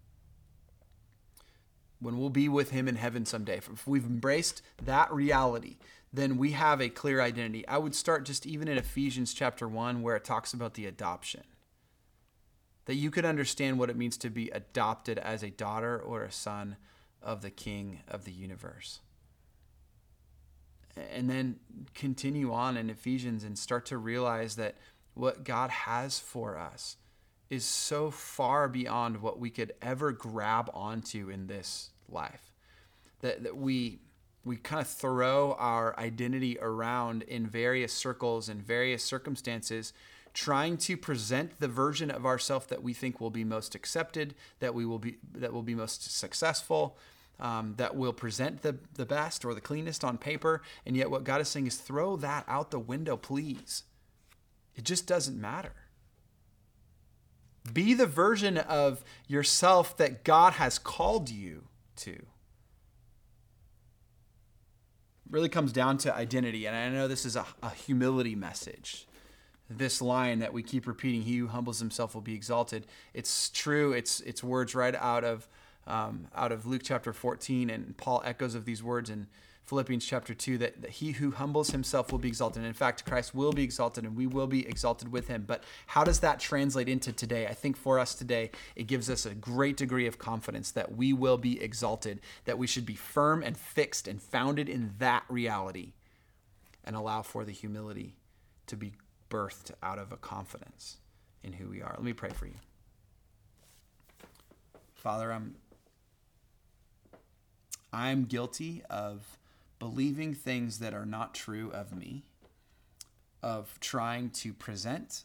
when 2.01 2.17
we'll 2.17 2.29
be 2.29 2.49
with 2.49 2.71
him 2.71 2.87
in 2.87 2.95
heaven 2.95 3.25
someday, 3.25 3.57
if 3.57 3.85
we've 3.85 4.05
embraced 4.05 4.61
that 4.83 5.11
reality, 5.11 5.77
then 6.11 6.37
we 6.37 6.51
have 6.51 6.81
a 6.81 6.89
clear 6.89 7.21
identity. 7.21 7.67
I 7.67 7.77
would 7.77 7.93
start 7.93 8.25
just 8.25 8.45
even 8.45 8.67
in 8.67 8.77
Ephesians 8.77 9.33
chapter 9.33 9.67
1, 9.67 10.01
where 10.01 10.15
it 10.15 10.23
talks 10.23 10.53
about 10.53 10.73
the 10.73 10.85
adoption. 10.85 11.43
That 12.89 12.95
you 12.95 13.11
could 13.11 13.23
understand 13.23 13.77
what 13.77 13.91
it 13.91 13.95
means 13.95 14.17
to 14.17 14.31
be 14.31 14.49
adopted 14.49 15.19
as 15.19 15.43
a 15.43 15.51
daughter 15.51 15.99
or 15.99 16.23
a 16.23 16.31
son 16.31 16.75
of 17.21 17.43
the 17.43 17.51
King 17.51 17.99
of 18.07 18.25
the 18.25 18.31
universe. 18.31 19.01
And 21.13 21.29
then 21.29 21.59
continue 21.93 22.51
on 22.51 22.77
in 22.77 22.89
Ephesians 22.89 23.43
and 23.43 23.59
start 23.59 23.85
to 23.85 23.99
realize 23.99 24.55
that 24.55 24.73
what 25.13 25.43
God 25.43 25.69
has 25.69 26.17
for 26.17 26.57
us 26.57 26.97
is 27.51 27.63
so 27.63 28.09
far 28.09 28.67
beyond 28.67 29.21
what 29.21 29.37
we 29.37 29.51
could 29.51 29.73
ever 29.83 30.11
grab 30.11 30.71
onto 30.73 31.29
in 31.29 31.45
this 31.45 31.91
life. 32.09 32.55
That, 33.21 33.43
that 33.43 33.55
we 33.55 33.99
we 34.43 34.55
kind 34.55 34.81
of 34.81 34.87
throw 34.87 35.53
our 35.59 35.95
identity 35.99 36.57
around 36.59 37.21
in 37.21 37.45
various 37.45 37.93
circles 37.93 38.49
and 38.49 38.63
various 38.63 39.03
circumstances 39.03 39.93
trying 40.33 40.77
to 40.77 40.95
present 40.95 41.59
the 41.59 41.67
version 41.67 42.11
of 42.11 42.25
ourself 42.25 42.67
that 42.67 42.83
we 42.83 42.93
think 42.93 43.19
will 43.19 43.29
be 43.29 43.43
most 43.43 43.75
accepted 43.75 44.35
that 44.59 44.73
we 44.73 44.85
will 44.85 44.99
be 44.99 45.17
that 45.33 45.53
will 45.53 45.63
be 45.63 45.75
most 45.75 46.17
successful 46.17 46.97
um, 47.39 47.75
that 47.77 47.95
will 47.95 48.11
present 48.11 48.63
the, 48.63 48.77
the 48.95 49.05
best 49.05 49.45
or 49.45 49.53
the 49.53 49.61
cleanest 49.61 50.03
on 50.03 50.17
paper 50.17 50.61
and 50.85 50.95
yet 50.95 51.09
what 51.09 51.23
god 51.23 51.41
is 51.41 51.47
saying 51.47 51.67
is 51.67 51.75
throw 51.75 52.15
that 52.15 52.43
out 52.47 52.71
the 52.71 52.79
window 52.79 53.17
please 53.17 53.83
it 54.75 54.83
just 54.83 55.07
doesn't 55.07 55.39
matter 55.39 55.73
be 57.73 57.93
the 57.93 58.05
version 58.05 58.57
of 58.57 59.03
yourself 59.27 59.97
that 59.97 60.23
God 60.23 60.53
has 60.53 60.79
called 60.79 61.29
you 61.29 61.65
to. 61.97 62.25
Really 65.29 65.49
comes 65.49 65.71
down 65.71 65.97
to 65.99 66.13
identity. 66.13 66.65
And 66.65 66.75
I 66.75 66.89
know 66.89 67.07
this 67.07 67.25
is 67.25 67.35
a, 67.35 67.45
a 67.61 67.69
humility 67.69 68.35
message. 68.35 69.07
This 69.69 70.01
line 70.01 70.39
that 70.39 70.51
we 70.51 70.63
keep 70.63 70.87
repeating, 70.87 71.21
he 71.21 71.37
who 71.37 71.47
humbles 71.47 71.79
himself 71.79 72.15
will 72.15 72.21
be 72.21 72.33
exalted. 72.33 72.87
It's 73.13 73.49
true. 73.49 73.93
It's, 73.93 74.19
it's 74.21 74.43
words 74.43 74.73
right 74.73 74.95
out 74.95 75.23
of, 75.23 75.47
um, 75.85 76.27
out 76.35 76.51
of 76.51 76.65
Luke 76.65 76.81
chapter 76.83 77.13
14. 77.13 77.69
And 77.69 77.95
Paul 77.95 78.21
echoes 78.25 78.55
of 78.55 78.65
these 78.65 78.81
words 78.81 79.09
in 79.09 79.27
Philippians 79.69 80.03
chapter 80.03 80.33
2 80.33 80.57
that, 80.57 80.81
that 80.81 80.89
he 80.89 81.11
who 81.11 81.29
humbles 81.29 81.69
himself 81.69 82.11
will 82.11 82.17
be 82.17 82.27
exalted. 82.27 82.57
And 82.57 82.67
in 82.67 82.73
fact, 82.73 83.05
Christ 83.05 83.35
will 83.35 83.51
be 83.51 83.61
exalted 83.61 84.03
and 84.03 84.15
we 84.15 84.25
will 84.25 84.47
be 84.47 84.67
exalted 84.67 85.11
with 85.11 85.27
him. 85.27 85.43
But 85.45 85.63
how 85.85 86.03
does 86.03 86.21
that 86.21 86.39
translate 86.39 86.89
into 86.89 87.13
today? 87.13 87.45
I 87.45 87.53
think 87.53 87.77
for 87.77 87.99
us 87.99 88.15
today, 88.15 88.49
it 88.75 88.87
gives 88.87 89.11
us 89.11 89.27
a 89.27 89.35
great 89.35 89.77
degree 89.77 90.07
of 90.07 90.17
confidence 90.17 90.71
that 90.71 90.95
we 90.95 91.13
will 91.13 91.37
be 91.37 91.61
exalted, 91.61 92.19
that 92.45 92.57
we 92.57 92.65
should 92.65 92.87
be 92.87 92.95
firm 92.95 93.43
and 93.43 93.55
fixed 93.55 94.07
and 94.07 94.19
founded 94.19 94.67
in 94.67 94.95
that 94.97 95.23
reality 95.29 95.93
and 96.83 96.95
allow 96.95 97.21
for 97.21 97.45
the 97.45 97.51
humility 97.51 98.15
to 98.65 98.75
be 98.75 98.93
birthed 99.29 99.71
out 99.81 99.99
of 99.99 100.11
a 100.11 100.17
confidence 100.17 100.97
in 101.43 101.53
who 101.53 101.69
we 101.69 101.81
are. 101.81 101.93
Let 101.95 102.03
me 102.03 102.13
pray 102.13 102.29
for 102.29 102.45
you. 102.45 102.55
Father, 104.95 105.31
I'm 105.31 105.55
I'm 107.91 108.25
guilty 108.25 108.83
of 108.89 109.37
believing 109.79 110.33
things 110.33 110.79
that 110.79 110.93
are 110.93 111.05
not 111.05 111.33
true 111.33 111.71
of 111.71 111.95
me, 111.95 112.23
of 113.41 113.79
trying 113.79 114.29
to 114.31 114.53
present 114.53 115.23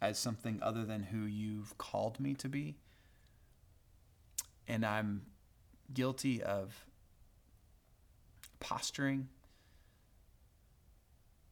as 0.00 0.18
something 0.18 0.58
other 0.62 0.84
than 0.84 1.04
who 1.04 1.24
you've 1.24 1.76
called 1.78 2.20
me 2.20 2.34
to 2.34 2.48
be. 2.48 2.76
And 4.68 4.84
I'm 4.84 5.22
guilty 5.92 6.42
of 6.42 6.84
posturing, 8.60 9.28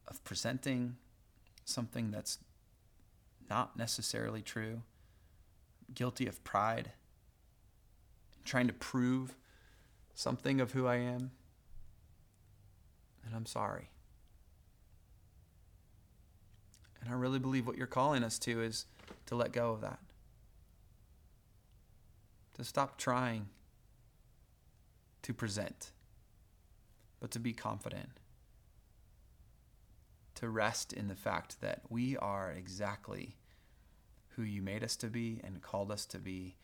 of 0.07 0.23
presenting 0.23 0.97
something 1.65 2.11
that's 2.11 2.39
not 3.49 3.77
necessarily 3.77 4.41
true, 4.41 4.81
guilty 5.93 6.27
of 6.27 6.43
pride, 6.43 6.91
trying 8.45 8.67
to 8.67 8.73
prove 8.73 9.35
something 10.13 10.61
of 10.61 10.71
who 10.71 10.87
I 10.87 10.97
am 10.97 11.31
and 13.25 13.35
I'm 13.35 13.45
sorry. 13.45 13.89
And 17.01 17.09
I 17.09 17.15
really 17.15 17.39
believe 17.39 17.67
what 17.67 17.77
you're 17.77 17.87
calling 17.87 18.23
us 18.23 18.39
to 18.39 18.61
is 18.61 18.85
to 19.25 19.35
let 19.35 19.51
go 19.51 19.71
of 19.71 19.81
that. 19.81 19.99
To 22.55 22.63
stop 22.63 22.97
trying 22.97 23.47
to 25.23 25.33
present, 25.33 25.91
but 27.19 27.31
to 27.31 27.39
be 27.39 27.51
confident. 27.53 28.09
To 30.43 30.49
rest 30.49 30.91
in 30.91 31.07
the 31.07 31.15
fact 31.15 31.61
that 31.61 31.83
we 31.87 32.17
are 32.17 32.51
exactly 32.51 33.37
who 34.35 34.41
you 34.41 34.61
made 34.61 34.83
us 34.83 34.97
to 34.97 35.07
be 35.07 35.39
and 35.41 35.61
called 35.61 35.89
us 35.89 36.05
to 36.07 36.19
be 36.19 36.57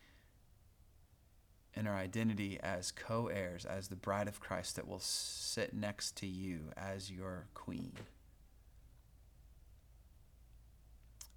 in 1.72 1.86
our 1.86 1.96
identity 1.96 2.60
as 2.62 2.92
co 2.92 3.28
heirs, 3.28 3.64
as 3.64 3.88
the 3.88 3.96
bride 3.96 4.28
of 4.28 4.38
Christ 4.38 4.76
that 4.76 4.86
will 4.86 5.00
sit 5.00 5.72
next 5.72 6.14
to 6.16 6.26
you 6.26 6.72
as 6.76 7.10
your 7.10 7.46
queen, 7.54 7.94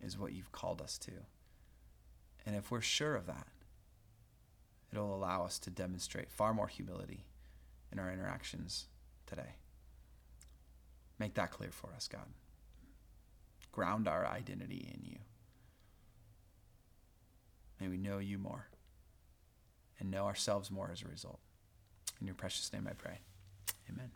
is 0.01 0.19
what 0.19 0.33
you've 0.33 0.51
called 0.51 0.81
us 0.81 0.97
to. 0.97 1.13
And 2.45 2.57
if 2.57 2.71
we're 2.71 2.81
sure 2.81 3.15
of 3.15 3.25
that, 3.25 3.47
it'll 4.91 5.15
allow 5.15 5.45
us 5.45 5.59
to 5.59 5.69
demonstrate 5.69 6.29
far 6.29 6.53
more 6.53 6.67
humility 6.67 7.23
in 7.89 7.99
our 7.99 8.11
interactions 8.11 8.87
today. 9.25 9.55
Make 11.23 11.35
that 11.35 11.51
clear 11.51 11.71
for 11.71 11.89
us, 11.95 12.09
God. 12.09 12.27
Ground 13.71 14.09
our 14.09 14.27
identity 14.27 14.93
in 14.93 15.09
you. 15.09 15.19
May 17.79 17.87
we 17.87 17.95
know 17.95 18.17
you 18.17 18.37
more 18.37 18.67
and 20.01 20.11
know 20.11 20.25
ourselves 20.25 20.69
more 20.69 20.89
as 20.91 21.01
a 21.01 21.07
result. 21.07 21.39
In 22.19 22.27
your 22.27 22.35
precious 22.35 22.73
name 22.73 22.89
I 22.89 22.93
pray. 22.93 23.19
Amen. 23.89 24.11